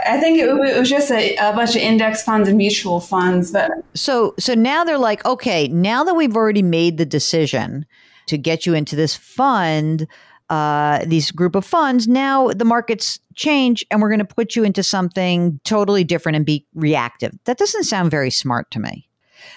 I 0.06 0.18
think 0.18 0.38
it, 0.38 0.48
it 0.48 0.78
was 0.78 0.88
just 0.88 1.10
a, 1.10 1.36
a, 1.36 1.52
bunch 1.52 1.70
of 1.70 1.82
index 1.82 2.22
funds 2.22 2.48
and 2.48 2.56
mutual 2.56 3.00
funds. 3.00 3.52
But 3.52 3.70
so, 3.94 4.34
so 4.38 4.54
now 4.54 4.84
they're 4.84 4.98
like, 4.98 5.24
okay, 5.24 5.68
now 5.68 6.02
that 6.04 6.14
we've 6.14 6.36
already 6.36 6.62
made 6.62 6.96
the 6.96 7.04
decision 7.04 7.84
to 8.26 8.38
get 8.38 8.64
you 8.64 8.74
into 8.74 8.96
this 8.96 9.14
fund, 9.14 10.06
uh, 10.48 11.04
these 11.04 11.30
group 11.30 11.54
of 11.54 11.64
funds, 11.64 12.08
now 12.08 12.48
the 12.48 12.64
markets 12.64 13.20
change, 13.36 13.84
and 13.90 14.00
we're 14.00 14.08
going 14.08 14.18
to 14.18 14.24
put 14.24 14.56
you 14.56 14.64
into 14.64 14.82
something 14.82 15.60
totally 15.64 16.04
different 16.04 16.36
and 16.36 16.46
be 16.46 16.66
reactive. 16.74 17.32
That 17.44 17.58
doesn't 17.58 17.84
sound 17.84 18.10
very 18.10 18.30
smart 18.30 18.70
to 18.72 18.80
me. 18.80 19.08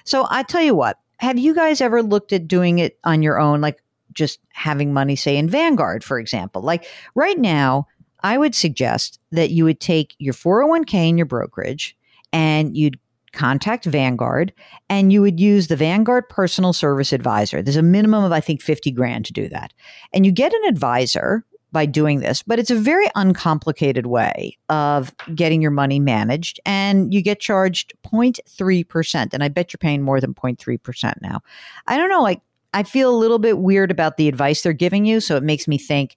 So 0.03 0.27
I 0.29 0.43
tell 0.43 0.61
you 0.61 0.75
what, 0.75 0.99
have 1.17 1.37
you 1.37 1.55
guys 1.55 1.81
ever 1.81 2.03
looked 2.03 2.33
at 2.33 2.47
doing 2.47 2.79
it 2.79 2.99
on 3.03 3.21
your 3.23 3.39
own? 3.39 3.61
Like, 3.61 3.82
just 4.13 4.39
having 4.51 4.93
money, 4.93 5.15
say, 5.15 5.37
in 5.37 5.49
Vanguard, 5.49 6.03
for 6.03 6.19
example. 6.19 6.61
Like 6.61 6.85
right 7.15 7.37
now, 7.37 7.87
I 8.23 8.37
would 8.37 8.55
suggest 8.55 9.19
that 9.31 9.51
you 9.51 9.65
would 9.65 9.79
take 9.79 10.15
your 10.17 10.33
401k 10.33 10.93
and 10.93 11.17
your 11.17 11.25
brokerage 11.25 11.95
and 12.31 12.75
you'd 12.75 12.99
contact 13.33 13.85
Vanguard 13.85 14.53
and 14.89 15.11
you 15.11 15.21
would 15.21 15.39
use 15.39 15.67
the 15.67 15.75
Vanguard 15.75 16.29
personal 16.29 16.71
service 16.71 17.11
advisor. 17.11 17.61
There's 17.61 17.75
a 17.75 17.81
minimum 17.81 18.23
of, 18.23 18.31
I 18.31 18.39
think, 18.39 18.61
50 18.61 18.91
grand 18.91 19.25
to 19.25 19.33
do 19.33 19.49
that. 19.49 19.73
And 20.13 20.25
you 20.25 20.31
get 20.31 20.53
an 20.53 20.63
advisor 20.67 21.43
by 21.73 21.87
doing 21.87 22.19
this, 22.19 22.43
but 22.43 22.59
it's 22.59 22.69
a 22.69 22.75
very 22.75 23.07
uncomplicated 23.15 24.05
way 24.05 24.57
of 24.69 25.11
getting 25.33 25.61
your 25.61 25.71
money 25.71 25.99
managed 25.99 26.59
and 26.67 27.11
you 27.11 27.21
get 27.21 27.39
charged 27.39 27.93
0.3%. 28.05 29.33
And 29.33 29.43
I 29.43 29.47
bet 29.47 29.73
you're 29.73 29.79
paying 29.79 30.03
more 30.03 30.21
than 30.21 30.35
0.3% 30.35 31.13
now. 31.21 31.41
I 31.87 31.97
don't 31.97 32.09
know, 32.09 32.21
like 32.21 32.41
I 32.73 32.83
feel 32.83 33.09
a 33.09 33.17
little 33.17 33.39
bit 33.39 33.59
weird 33.59 33.91
about 33.91 34.17
the 34.17 34.27
advice 34.27 34.61
they're 34.61 34.73
giving 34.73 35.05
you. 35.05 35.19
So 35.19 35.35
it 35.37 35.43
makes 35.43 35.67
me 35.67 35.77
think, 35.77 36.15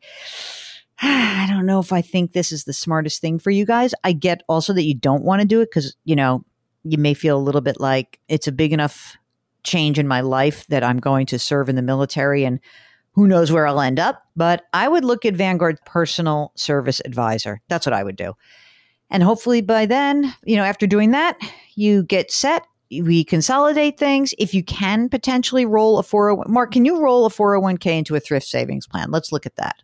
I 1.03 1.47
don't 1.49 1.67
know 1.67 1.81
if 1.81 1.93
I 1.93 2.03
think 2.03 2.33
this 2.33 2.53
is 2.53 2.65
the 2.65 2.73
smartest 2.73 3.21
thing 3.21 3.39
for 3.39 3.51
you 3.51 3.67
guys. 3.67 3.95
I 4.05 4.13
get 4.13 4.43
also 4.49 4.73
that 4.73 4.85
you 4.85 4.95
don't 4.95 5.25
want 5.25 5.43
to 5.43 5.47
do 5.47 5.61
it 5.61 5.71
because, 5.71 5.97
you 6.05 6.17
know, 6.17 6.45
you 6.85 6.99
may 6.99 7.15
feel 7.15 7.37
a 7.37 7.43
little 7.43 7.61
bit 7.61 7.81
like 7.81 8.21
it's 8.29 8.47
a 8.47 8.53
big 8.53 8.73
enough 8.73 9.17
change 9.65 9.99
in 9.99 10.07
my 10.07 10.21
life 10.21 10.67
that 10.69 10.85
I'm 10.85 10.99
going 10.99 11.27
to 11.27 11.39
serve 11.39 11.69
in 11.69 11.77
the 11.77 11.83
military 11.83 12.45
and 12.45 12.61
who 13.13 13.27
knows 13.27 13.51
where 13.51 13.67
I'll 13.67 13.81
end 13.81 13.99
up. 13.99 14.23
But 14.37 14.65
I 14.73 14.89
would 14.89 15.05
look 15.05 15.25
at 15.25 15.35
Vanguard's 15.35 15.81
personal 15.85 16.53
service 16.55 17.01
advisor. 17.05 17.61
That's 17.69 17.87
what 17.87 17.93
I 17.93 18.05
would 18.05 18.17
do. 18.17 18.35
And 19.11 19.23
hopefully 19.23 19.61
by 19.61 19.87
then, 19.87 20.35
you 20.45 20.57
know, 20.57 20.65
after 20.65 20.87
doing 20.87 21.13
that, 21.13 21.39
you 21.75 22.05
get 22.05 22.31
set 22.31 22.67
we 22.90 23.25
consolidate 23.25 23.99
things. 23.99 24.35
If 24.38 24.55
you 24.55 24.62
can 24.62 25.09
potentially 25.09 25.66
roll 25.66 25.99
a 25.99 26.02
401, 26.02 26.52
Mark, 26.52 26.73
can 26.73 26.85
you 26.85 27.00
roll 27.00 27.26
a 27.26 27.31
401k 27.31 27.99
into 27.99 28.14
a 28.14 28.21
thrift 28.21 28.47
savings 28.47 28.87
plan? 28.87 29.11
Let's 29.11 29.33
look 29.33 29.47
at 29.47 29.57
that. 29.57 29.83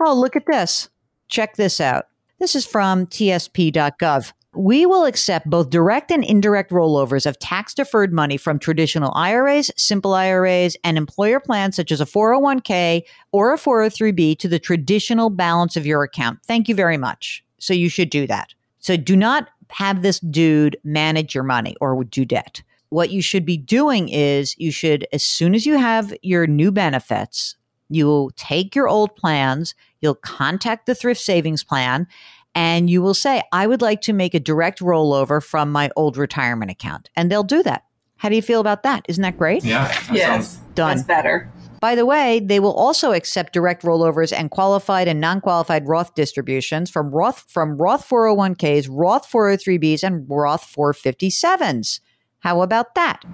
Oh, 0.00 0.14
look 0.14 0.36
at 0.36 0.46
this. 0.46 0.88
Check 1.28 1.56
this 1.56 1.80
out. 1.80 2.06
This 2.38 2.54
is 2.54 2.66
from 2.66 3.06
tsp.gov. 3.06 4.32
We 4.54 4.86
will 4.86 5.04
accept 5.04 5.50
both 5.50 5.70
direct 5.70 6.10
and 6.10 6.24
indirect 6.24 6.70
rollovers 6.70 7.26
of 7.26 7.38
tax 7.38 7.74
deferred 7.74 8.12
money 8.12 8.36
from 8.36 8.58
traditional 8.58 9.12
IRAs, 9.14 9.70
simple 9.76 10.14
IRAs, 10.14 10.76
and 10.84 10.96
employer 10.96 11.38
plans 11.38 11.76
such 11.76 11.92
as 11.92 12.00
a 12.00 12.06
401k 12.06 13.02
or 13.30 13.52
a 13.52 13.58
403b 13.58 14.38
to 14.38 14.48
the 14.48 14.58
traditional 14.58 15.30
balance 15.30 15.76
of 15.76 15.86
your 15.86 16.02
account. 16.02 16.40
Thank 16.44 16.68
you 16.68 16.74
very 16.74 16.96
much. 16.96 17.44
So 17.58 17.74
you 17.74 17.88
should 17.88 18.10
do 18.10 18.26
that. 18.26 18.54
So 18.78 18.96
do 18.96 19.16
not 19.16 19.50
have 19.70 20.02
this 20.02 20.20
dude 20.20 20.76
manage 20.84 21.34
your 21.34 21.44
money 21.44 21.76
or 21.80 22.02
do 22.04 22.24
debt. 22.24 22.62
What 22.90 23.10
you 23.10 23.20
should 23.20 23.44
be 23.44 23.56
doing 23.56 24.08
is 24.08 24.58
you 24.58 24.70
should, 24.70 25.06
as 25.12 25.22
soon 25.22 25.54
as 25.54 25.66
you 25.66 25.76
have 25.76 26.14
your 26.22 26.46
new 26.46 26.72
benefits, 26.72 27.56
you 27.90 28.06
will 28.06 28.30
take 28.30 28.74
your 28.74 28.88
old 28.88 29.14
plans, 29.16 29.74
you'll 30.00 30.14
contact 30.14 30.86
the 30.86 30.94
thrift 30.94 31.20
savings 31.20 31.62
plan, 31.64 32.06
and 32.54 32.88
you 32.88 33.02
will 33.02 33.14
say, 33.14 33.42
I 33.52 33.66
would 33.66 33.82
like 33.82 34.00
to 34.02 34.12
make 34.12 34.34
a 34.34 34.40
direct 34.40 34.80
rollover 34.80 35.42
from 35.42 35.70
my 35.70 35.90
old 35.96 36.16
retirement 36.16 36.70
account. 36.70 37.10
And 37.14 37.30
they'll 37.30 37.42
do 37.42 37.62
that. 37.62 37.84
How 38.16 38.28
do 38.28 38.36
you 38.36 38.42
feel 38.42 38.60
about 38.60 38.82
that? 38.82 39.04
Isn't 39.08 39.22
that 39.22 39.38
great? 39.38 39.64
Yeah. 39.64 39.86
that 39.86 40.08
yes, 40.12 40.28
sounds- 40.28 40.56
Done. 40.74 40.96
That's 40.96 41.06
better. 41.06 41.52
By 41.80 41.94
the 41.94 42.06
way, 42.06 42.40
they 42.40 42.60
will 42.60 42.72
also 42.72 43.12
accept 43.12 43.52
direct 43.52 43.82
rollovers 43.82 44.32
and 44.36 44.50
qualified 44.50 45.06
and 45.06 45.20
non-qualified 45.20 45.86
Roth 45.86 46.14
distributions 46.14 46.90
from 46.90 47.10
Roth 47.10 47.44
from 47.48 47.76
Roth 47.76 48.08
401ks, 48.08 48.88
Roth 48.90 49.30
403bs, 49.30 50.02
and 50.02 50.26
Roth 50.28 50.74
457s. 50.74 52.00
How 52.40 52.62
about 52.62 52.94
that? 52.94 53.24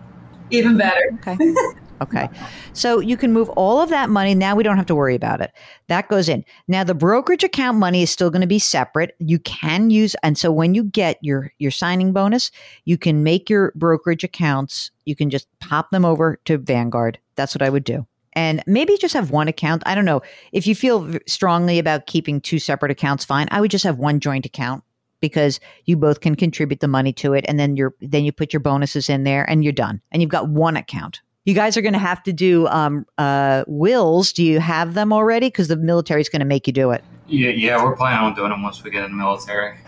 Even 0.51 0.77
better. 0.77 1.19
Okay. 1.27 1.55
Okay. 2.03 2.29
So 2.73 2.99
you 2.99 3.17
can 3.17 3.33
move 3.33 3.49
all 3.51 3.81
of 3.81 3.89
that 3.91 4.11
money. 4.11 4.35
Now 4.35 4.57
we 4.57 4.63
don't 4.63 4.77
have 4.77 4.87
to 4.87 4.95
worry 4.95 5.15
about 5.15 5.41
it. 5.41 5.53
That 5.87 6.09
goes 6.09 6.29
in. 6.29 6.45
Now 6.69 6.85
the 6.85 6.95
brokerage 6.95 7.45
account 7.45 7.79
money 7.79 8.03
is 8.03 8.11
still 8.11 8.31
going 8.31 8.41
to 8.41 8.47
be 8.47 8.59
separate. 8.59 9.15
You 9.21 9.39
can 9.39 9.91
use 9.91 10.17
and 10.23 10.37
so 10.37 10.51
when 10.51 10.75
you 10.75 10.85
get 10.85 11.19
your 11.23 11.53
your 11.59 11.71
signing 11.71 12.13
bonus, 12.13 12.51
you 12.85 12.99
can 12.99 13.23
make 13.23 13.49
your 13.49 13.73
brokerage 13.77 14.25
accounts, 14.25 14.91
you 15.05 15.15
can 15.17 15.31
just 15.31 15.47
pop 15.61 15.91
them 15.93 16.05
over 16.05 16.41
to 16.47 16.59
Vanguard. 16.59 17.19
That's 17.37 17.55
what 17.55 17.63
I 17.63 17.71
would 17.71 17.85
do. 17.85 18.07
And 18.37 18.63
maybe 18.67 18.97
just 18.99 19.15
have 19.15 19.31
one 19.31 19.49
account. 19.49 19.83
I 19.87 19.95
don't 19.95 20.05
know. 20.05 20.23
If 20.53 20.67
you 20.67 20.75
feel 20.75 21.19
strongly 21.27 21.79
about 21.79 22.07
keeping 22.07 22.41
two 22.41 22.59
separate 22.59 22.91
accounts, 22.91 23.25
fine. 23.25 23.47
I 23.51 23.61
would 23.61 23.71
just 23.71 23.85
have 23.85 23.99
one 23.99 24.21
joint 24.21 24.45
account 24.45 24.83
because 25.21 25.61
you 25.85 25.97
both 25.97 26.21
can 26.21 26.35
contribute 26.35 26.81
the 26.81 26.89
money 26.89 27.13
to 27.15 27.33
it 27.33 27.45
and 27.49 27.59
then 27.59 27.77
you're 27.77 27.95
then 28.01 28.25
you 28.25 28.33
put 28.33 28.53
your 28.53 28.61
bonuses 28.61 29.09
in 29.09 29.25
there 29.25 29.49
and 29.49 29.63
you're 29.63 29.73
done. 29.73 30.01
And 30.11 30.21
you've 30.21 30.31
got 30.31 30.49
one 30.49 30.77
account. 30.77 31.21
You 31.45 31.55
guys 31.55 31.77
are 31.77 31.83
going 31.83 31.93
to 31.93 31.99
have 31.99 32.23
to 32.23 32.33
do 32.33 32.67
um, 32.69 33.07
uh, 33.19 33.65
wills. 33.67 34.33
Do 34.33 34.43
you 34.43 34.61
have 34.61 34.95
them 34.95 35.13
already? 35.13 35.49
Because 35.49 35.69
the 35.69 35.77
military 35.77 36.23
is 36.23 36.29
going 36.29 36.41
to 36.41 36.47
make 36.47 36.67
you 36.67 36.73
do 36.73 36.91
it. 36.91 37.05
Yeah, 37.27 37.51
yeah, 37.51 37.83
we're 37.83 37.97
planning 37.97 38.19
on 38.19 38.35
doing 38.35 38.51
them 38.51 38.63
once 38.63 38.83
we 38.83 38.91
get 38.91 39.05
in 39.05 39.11
the 39.11 39.17
military. 39.17 39.79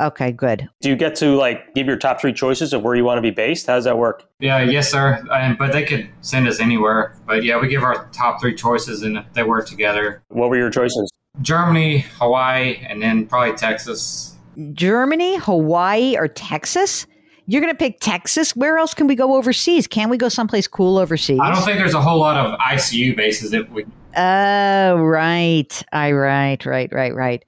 Okay, 0.00 0.32
good. 0.32 0.68
Do 0.80 0.88
you 0.88 0.96
get 0.96 1.14
to 1.16 1.34
like 1.36 1.74
give 1.74 1.86
your 1.86 1.96
top 1.96 2.20
three 2.20 2.32
choices 2.32 2.72
of 2.72 2.82
where 2.82 2.94
you 2.94 3.04
want 3.04 3.18
to 3.18 3.22
be 3.22 3.30
based? 3.30 3.66
How 3.66 3.74
does 3.74 3.84
that 3.84 3.98
work? 3.98 4.24
Yeah, 4.40 4.62
yes, 4.62 4.90
sir. 4.90 5.22
And, 5.32 5.58
but 5.58 5.72
they 5.72 5.84
could 5.84 6.08
send 6.22 6.48
us 6.48 6.60
anywhere. 6.60 7.16
But 7.26 7.44
yeah, 7.44 7.60
we 7.60 7.68
give 7.68 7.82
our 7.82 8.08
top 8.10 8.40
three 8.40 8.54
choices, 8.54 9.02
and 9.02 9.18
if 9.18 9.32
they 9.34 9.42
work 9.42 9.66
together, 9.66 10.22
What 10.28 10.50
were 10.50 10.56
your 10.56 10.70
choices? 10.70 11.10
Germany, 11.40 12.00
Hawaii, 12.18 12.84
and 12.88 13.00
then 13.00 13.26
probably 13.26 13.56
Texas. 13.56 14.36
Germany, 14.72 15.36
Hawaii, 15.38 16.16
or 16.16 16.28
Texas? 16.28 17.06
You're 17.46 17.60
going 17.60 17.72
to 17.72 17.78
pick 17.78 18.00
Texas? 18.00 18.54
Where 18.54 18.78
else 18.78 18.94
can 18.94 19.06
we 19.06 19.14
go 19.14 19.34
overseas? 19.36 19.86
Can't 19.86 20.10
we 20.10 20.16
go 20.16 20.28
someplace 20.28 20.66
cool 20.66 20.98
overseas? 20.98 21.40
I 21.42 21.52
don't 21.52 21.64
think 21.64 21.78
there's 21.78 21.94
a 21.94 22.00
whole 22.00 22.18
lot 22.18 22.36
of 22.36 22.58
ICU 22.58 23.16
bases 23.16 23.50
that 23.50 23.70
we. 23.70 23.84
Oh, 24.16 24.96
right. 24.96 25.82
I 25.92 26.12
right, 26.12 26.64
right, 26.64 26.92
right, 26.92 27.14
right. 27.14 27.44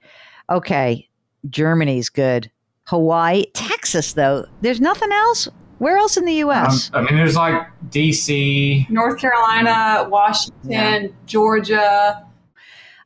Okay. 0.49 1.07
Germany's 1.49 2.09
good. 2.09 2.49
Hawaii, 2.87 3.45
Texas 3.53 4.13
though. 4.13 4.45
There's 4.61 4.81
nothing 4.81 5.11
else. 5.11 5.47
Where 5.79 5.97
else 5.97 6.15
in 6.17 6.25
the 6.25 6.41
Um, 6.43 6.49
US? 6.49 6.89
I 6.93 7.01
mean, 7.01 7.15
there's 7.15 7.35
like 7.35 7.67
DC. 7.89 8.89
North 8.89 9.19
Carolina, 9.19 10.07
Washington, 10.09 10.69
Yeah. 10.71 11.07
Georgia. 11.25 12.23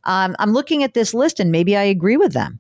Um, 0.05 0.36
I'm 0.39 0.51
looking 0.51 0.84
at 0.84 0.93
this 0.93 1.13
list 1.13 1.39
and 1.39 1.51
maybe 1.51 1.75
I 1.75 1.84
agree 1.84 2.17
with 2.17 2.34
them. 2.34 2.60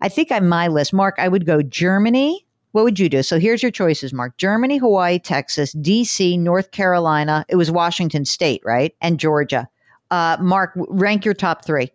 I 0.00 0.08
think 0.08 0.30
on 0.30 0.48
my 0.48 0.68
list, 0.68 0.92
Mark, 0.92 1.16
I 1.18 1.28
would 1.28 1.46
go 1.46 1.62
Germany. 1.62 2.46
What 2.72 2.84
would 2.84 2.98
you 3.00 3.08
do? 3.08 3.22
So 3.22 3.38
here's 3.40 3.62
your 3.62 3.72
choices, 3.72 4.12
Mark. 4.12 4.36
Germany, 4.36 4.78
Hawaii, 4.78 5.18
Texas, 5.18 5.74
DC, 5.74 6.38
North 6.38 6.70
Carolina. 6.70 7.44
It 7.48 7.56
was 7.56 7.70
Washington 7.70 8.24
State, 8.24 8.62
right? 8.64 8.94
And 9.00 9.18
Georgia. 9.18 9.68
Uh, 10.10 10.36
Mark, 10.40 10.72
rank 10.76 11.24
your 11.24 11.34
top 11.34 11.64
three. 11.64 11.90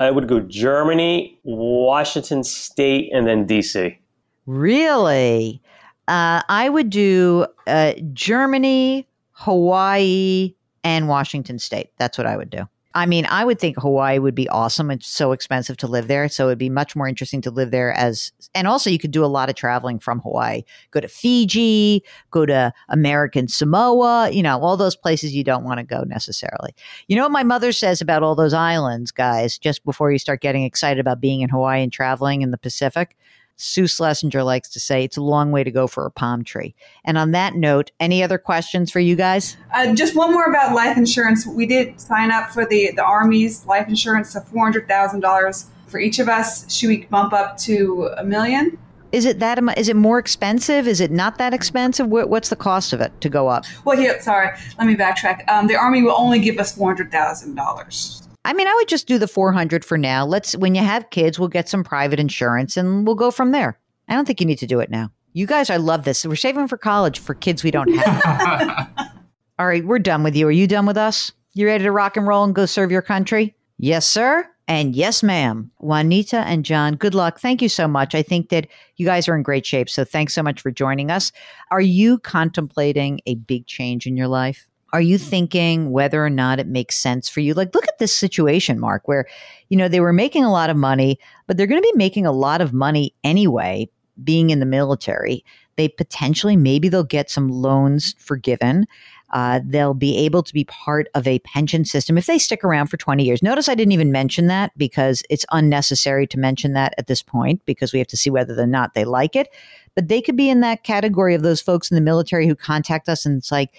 I 0.00 0.10
would 0.10 0.28
go 0.28 0.40
Germany, 0.40 1.38
Washington 1.44 2.42
State, 2.42 3.10
and 3.12 3.26
then 3.26 3.46
DC. 3.46 3.98
Really? 4.46 5.62
Uh, 6.08 6.42
I 6.48 6.70
would 6.70 6.88
do 6.88 7.46
uh, 7.66 7.92
Germany, 8.14 9.06
Hawaii, 9.32 10.54
and 10.82 11.06
Washington 11.06 11.58
State. 11.58 11.90
That's 11.98 12.16
what 12.16 12.26
I 12.26 12.36
would 12.36 12.48
do. 12.48 12.66
I 12.92 13.06
mean, 13.06 13.24
I 13.26 13.44
would 13.44 13.60
think 13.60 13.78
Hawaii 13.78 14.18
would 14.18 14.34
be 14.34 14.48
awesome. 14.48 14.90
It's 14.90 15.06
so 15.06 15.30
expensive 15.30 15.76
to 15.78 15.86
live 15.86 16.08
there. 16.08 16.28
So 16.28 16.46
it'd 16.46 16.58
be 16.58 16.68
much 16.68 16.96
more 16.96 17.06
interesting 17.06 17.40
to 17.42 17.50
live 17.50 17.70
there 17.70 17.92
as, 17.92 18.32
and 18.52 18.66
also 18.66 18.90
you 18.90 18.98
could 18.98 19.12
do 19.12 19.24
a 19.24 19.26
lot 19.26 19.48
of 19.48 19.54
traveling 19.54 20.00
from 20.00 20.18
Hawaii. 20.20 20.62
Go 20.90 20.98
to 20.98 21.06
Fiji, 21.06 22.02
go 22.32 22.46
to 22.46 22.72
American 22.88 23.46
Samoa, 23.46 24.30
you 24.30 24.42
know, 24.42 24.60
all 24.60 24.76
those 24.76 24.96
places 24.96 25.34
you 25.34 25.44
don't 25.44 25.62
want 25.62 25.78
to 25.78 25.84
go 25.84 26.02
necessarily. 26.02 26.74
You 27.06 27.14
know 27.14 27.22
what 27.22 27.30
my 27.30 27.44
mother 27.44 27.70
says 27.70 28.00
about 28.00 28.24
all 28.24 28.34
those 28.34 28.54
islands, 28.54 29.12
guys, 29.12 29.56
just 29.56 29.84
before 29.84 30.10
you 30.10 30.18
start 30.18 30.40
getting 30.40 30.64
excited 30.64 30.98
about 30.98 31.20
being 31.20 31.42
in 31.42 31.48
Hawaii 31.48 31.82
and 31.84 31.92
traveling 31.92 32.42
in 32.42 32.50
the 32.50 32.58
Pacific? 32.58 33.16
Sue 33.60 33.86
Schlesinger 33.86 34.42
likes 34.42 34.68
to 34.70 34.80
say 34.80 35.04
it's 35.04 35.16
a 35.16 35.22
long 35.22 35.50
way 35.50 35.62
to 35.64 35.70
go 35.70 35.86
for 35.86 36.06
a 36.06 36.10
palm 36.10 36.44
tree. 36.44 36.74
And 37.04 37.18
on 37.18 37.32
that 37.32 37.54
note, 37.54 37.90
any 38.00 38.22
other 38.22 38.38
questions 38.38 38.90
for 38.90 39.00
you 39.00 39.16
guys? 39.16 39.56
Uh, 39.74 39.94
just 39.94 40.16
one 40.16 40.32
more 40.32 40.46
about 40.46 40.74
life 40.74 40.96
insurance. 40.96 41.46
We 41.46 41.66
did 41.66 42.00
sign 42.00 42.30
up 42.30 42.50
for 42.50 42.64
the, 42.64 42.92
the 42.96 43.04
Army's 43.04 43.66
life 43.66 43.88
insurance 43.88 44.34
of 44.34 44.44
$400,000 44.48 45.64
for 45.86 46.00
each 46.00 46.18
of 46.18 46.28
us. 46.28 46.72
Should 46.72 46.88
we 46.88 47.06
bump 47.06 47.32
up 47.32 47.58
to 47.58 48.10
a 48.16 48.24
million? 48.24 48.78
Is 49.12 49.24
it 49.24 49.40
that? 49.40 49.58
Is 49.76 49.88
it 49.88 49.96
more 49.96 50.18
expensive? 50.18 50.86
Is 50.86 51.00
it 51.00 51.10
not 51.10 51.38
that 51.38 51.52
expensive? 51.52 52.06
What's 52.06 52.48
the 52.48 52.56
cost 52.56 52.92
of 52.92 53.00
it 53.00 53.12
to 53.20 53.28
go 53.28 53.48
up? 53.48 53.64
Well, 53.84 53.96
here, 53.96 54.20
sorry, 54.22 54.50
let 54.78 54.86
me 54.86 54.94
backtrack. 54.94 55.48
Um, 55.48 55.66
the 55.66 55.74
Army 55.74 56.02
will 56.02 56.14
only 56.16 56.38
give 56.38 56.58
us 56.58 56.76
$400,000. 56.76 58.19
I 58.44 58.52
mean, 58.52 58.66
I 58.66 58.74
would 58.74 58.88
just 58.88 59.06
do 59.06 59.18
the 59.18 59.28
400 59.28 59.84
for 59.84 59.98
now. 59.98 60.24
Let's, 60.24 60.56
when 60.56 60.74
you 60.74 60.82
have 60.82 61.10
kids, 61.10 61.38
we'll 61.38 61.48
get 61.48 61.68
some 61.68 61.84
private 61.84 62.18
insurance 62.18 62.76
and 62.76 63.06
we'll 63.06 63.16
go 63.16 63.30
from 63.30 63.52
there. 63.52 63.78
I 64.08 64.14
don't 64.14 64.24
think 64.24 64.40
you 64.40 64.46
need 64.46 64.58
to 64.58 64.66
do 64.66 64.80
it 64.80 64.90
now. 64.90 65.10
You 65.32 65.46
guys, 65.46 65.70
I 65.70 65.76
love 65.76 66.04
this. 66.04 66.26
We're 66.26 66.34
saving 66.36 66.66
for 66.68 66.76
college 66.76 67.18
for 67.18 67.34
kids 67.34 67.62
we 67.62 67.70
don't 67.70 67.94
have. 67.94 68.88
All 69.58 69.66
right, 69.66 69.84
we're 69.84 69.98
done 69.98 70.22
with 70.22 70.34
you. 70.34 70.48
Are 70.48 70.52
you 70.52 70.66
done 70.66 70.86
with 70.86 70.96
us? 70.96 71.32
You 71.52 71.66
ready 71.66 71.84
to 71.84 71.92
rock 71.92 72.16
and 72.16 72.26
roll 72.26 72.44
and 72.44 72.54
go 72.54 72.66
serve 72.66 72.90
your 72.90 73.02
country? 73.02 73.54
Yes, 73.78 74.06
sir. 74.06 74.48
And 74.66 74.94
yes, 74.94 75.22
ma'am. 75.22 75.70
Juanita 75.78 76.38
and 76.38 76.64
John, 76.64 76.94
good 76.94 77.14
luck. 77.14 77.40
Thank 77.40 77.60
you 77.60 77.68
so 77.68 77.88
much. 77.88 78.14
I 78.14 78.22
think 78.22 78.48
that 78.50 78.68
you 78.96 79.04
guys 79.04 79.28
are 79.28 79.36
in 79.36 79.42
great 79.42 79.66
shape. 79.66 79.90
So 79.90 80.04
thanks 80.04 80.32
so 80.32 80.42
much 80.42 80.60
for 80.60 80.70
joining 80.70 81.10
us. 81.10 81.32
Are 81.70 81.80
you 81.80 82.18
contemplating 82.18 83.20
a 83.26 83.34
big 83.34 83.66
change 83.66 84.06
in 84.06 84.16
your 84.16 84.28
life? 84.28 84.68
Are 84.92 85.00
you 85.00 85.18
thinking 85.18 85.90
whether 85.90 86.24
or 86.24 86.30
not 86.30 86.58
it 86.58 86.66
makes 86.66 86.96
sense 86.96 87.28
for 87.28 87.40
you? 87.40 87.54
Like, 87.54 87.74
look 87.74 87.86
at 87.86 87.98
this 87.98 88.14
situation, 88.14 88.80
Mark, 88.80 89.06
where, 89.06 89.26
you 89.68 89.76
know, 89.76 89.88
they 89.88 90.00
were 90.00 90.12
making 90.12 90.44
a 90.44 90.50
lot 90.50 90.70
of 90.70 90.76
money, 90.76 91.18
but 91.46 91.56
they're 91.56 91.66
going 91.66 91.80
to 91.80 91.92
be 91.92 91.96
making 91.96 92.26
a 92.26 92.32
lot 92.32 92.60
of 92.60 92.72
money 92.72 93.14
anyway, 93.22 93.88
being 94.22 94.50
in 94.50 94.60
the 94.60 94.66
military. 94.66 95.44
They 95.76 95.88
potentially, 95.88 96.56
maybe 96.56 96.88
they'll 96.88 97.04
get 97.04 97.30
some 97.30 97.48
loans 97.48 98.14
forgiven. 98.18 98.86
Uh, 99.32 99.60
they'll 99.64 99.94
be 99.94 100.16
able 100.18 100.42
to 100.42 100.52
be 100.52 100.64
part 100.64 101.08
of 101.14 101.26
a 101.26 101.38
pension 101.40 101.84
system 101.84 102.18
if 102.18 102.26
they 102.26 102.38
stick 102.38 102.64
around 102.64 102.88
for 102.88 102.96
20 102.96 103.24
years. 103.24 103.42
Notice 103.42 103.68
I 103.68 103.76
didn't 103.76 103.92
even 103.92 104.10
mention 104.10 104.48
that 104.48 104.76
because 104.76 105.22
it's 105.30 105.46
unnecessary 105.52 106.26
to 106.26 106.38
mention 106.38 106.72
that 106.72 106.94
at 106.98 107.06
this 107.06 107.22
point 107.22 107.64
because 107.64 107.92
we 107.92 108.00
have 108.00 108.08
to 108.08 108.16
see 108.16 108.28
whether 108.28 108.60
or 108.60 108.66
not 108.66 108.94
they 108.94 109.04
like 109.04 109.36
it. 109.36 109.48
But 109.94 110.08
they 110.08 110.20
could 110.20 110.36
be 110.36 110.50
in 110.50 110.60
that 110.62 110.82
category 110.82 111.34
of 111.34 111.42
those 111.42 111.60
folks 111.60 111.90
in 111.90 111.94
the 111.94 112.00
military 112.00 112.48
who 112.48 112.56
contact 112.56 113.08
us 113.08 113.24
and 113.24 113.38
it's 113.38 113.52
like, 113.52 113.70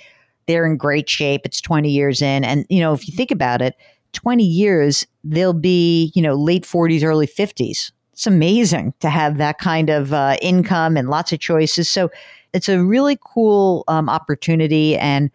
they're 0.48 0.66
in 0.66 0.78
great 0.78 1.10
shape. 1.10 1.42
It's 1.46 1.62
20 1.62 1.90
years 1.90 2.22
in. 2.22 2.44
And, 2.44 2.66
you 2.70 2.80
know, 2.80 2.94
if 2.94 3.08
you 3.08 3.16
think 3.16 3.32
about 3.32 3.62
it, 3.62 3.76
20 4.14 4.44
years, 4.44 5.06
they'll 5.24 5.54
be, 5.54 6.12
you 6.16 6.22
know, 6.22 6.36
late 6.36 6.64
40s, 6.64 7.04
early 7.04 7.28
50s. 7.28 7.92
It's 8.14 8.28
amazing 8.28 8.94
to 9.00 9.10
have 9.10 9.38
that 9.38 9.58
kind 9.58 9.90
of 9.90 10.14
uh, 10.14 10.38
income 10.42 10.98
and 10.98 11.10
lots 11.10 11.32
of 11.32 11.40
choices. 11.40 11.90
So 11.90 12.12
it's 12.54 12.70
a 12.70 12.84
really 12.84 13.18
cool 13.22 13.84
um, 13.88 14.10
opportunity 14.10 14.98
and 14.98 15.32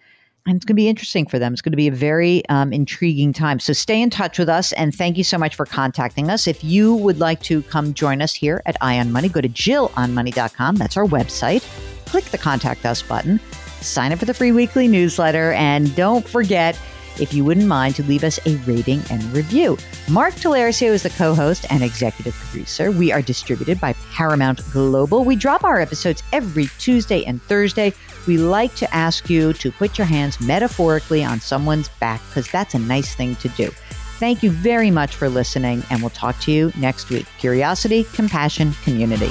and 0.48 0.54
it's 0.54 0.64
going 0.64 0.76
to 0.76 0.80
be 0.80 0.88
interesting 0.88 1.26
for 1.26 1.40
them. 1.40 1.52
It's 1.52 1.60
going 1.60 1.72
to 1.72 1.76
be 1.76 1.88
a 1.88 1.92
very 1.92 2.48
um, 2.48 2.72
intriguing 2.72 3.32
time. 3.32 3.58
So 3.58 3.72
stay 3.72 4.00
in 4.00 4.10
touch 4.10 4.38
with 4.38 4.48
us 4.48 4.72
and 4.74 4.94
thank 4.94 5.18
you 5.18 5.24
so 5.24 5.38
much 5.38 5.56
for 5.56 5.66
contacting 5.66 6.30
us. 6.30 6.46
If 6.46 6.62
you 6.62 6.94
would 6.94 7.18
like 7.18 7.42
to 7.42 7.62
come 7.62 7.94
join 7.94 8.22
us 8.22 8.32
here 8.32 8.62
at 8.64 8.76
Ion 8.80 9.10
Money, 9.10 9.28
go 9.28 9.40
to 9.40 9.48
jillonmoney.com. 9.48 10.76
That's 10.76 10.96
our 10.96 11.04
website. 11.04 11.64
Click 12.06 12.26
the 12.26 12.38
contact 12.38 12.86
us 12.86 13.02
button 13.02 13.40
sign 13.80 14.12
up 14.12 14.18
for 14.18 14.24
the 14.24 14.34
free 14.34 14.52
weekly 14.52 14.88
newsletter. 14.88 15.52
And 15.52 15.94
don't 15.96 16.26
forget, 16.26 16.78
if 17.20 17.32
you 17.32 17.44
wouldn't 17.44 17.66
mind 17.66 17.94
to 17.96 18.02
leave 18.04 18.24
us 18.24 18.38
a 18.46 18.56
rating 18.58 19.02
and 19.10 19.22
review. 19.32 19.76
Mark 20.10 20.34
Talercio 20.34 20.90
is 20.90 21.02
the 21.02 21.10
co 21.10 21.34
host 21.34 21.66
and 21.70 21.82
executive 21.82 22.34
producer. 22.34 22.90
We 22.90 23.12
are 23.12 23.22
distributed 23.22 23.80
by 23.80 23.94
Paramount 24.12 24.60
Global. 24.72 25.24
We 25.24 25.36
drop 25.36 25.64
our 25.64 25.80
episodes 25.80 26.22
every 26.32 26.66
Tuesday 26.78 27.24
and 27.24 27.42
Thursday. 27.42 27.92
We 28.26 28.38
like 28.38 28.74
to 28.76 28.94
ask 28.94 29.30
you 29.30 29.52
to 29.54 29.70
put 29.70 29.98
your 29.98 30.06
hands 30.06 30.40
metaphorically 30.40 31.24
on 31.24 31.40
someone's 31.40 31.88
back 31.88 32.20
because 32.28 32.50
that's 32.50 32.74
a 32.74 32.78
nice 32.78 33.14
thing 33.14 33.36
to 33.36 33.48
do. 33.50 33.70
Thank 34.18 34.42
you 34.42 34.50
very 34.50 34.90
much 34.90 35.14
for 35.14 35.28
listening, 35.28 35.82
and 35.90 36.00
we'll 36.00 36.10
talk 36.10 36.38
to 36.40 36.52
you 36.52 36.72
next 36.78 37.10
week. 37.10 37.26
Curiosity, 37.38 38.04
compassion, 38.14 38.72
community. 38.82 39.30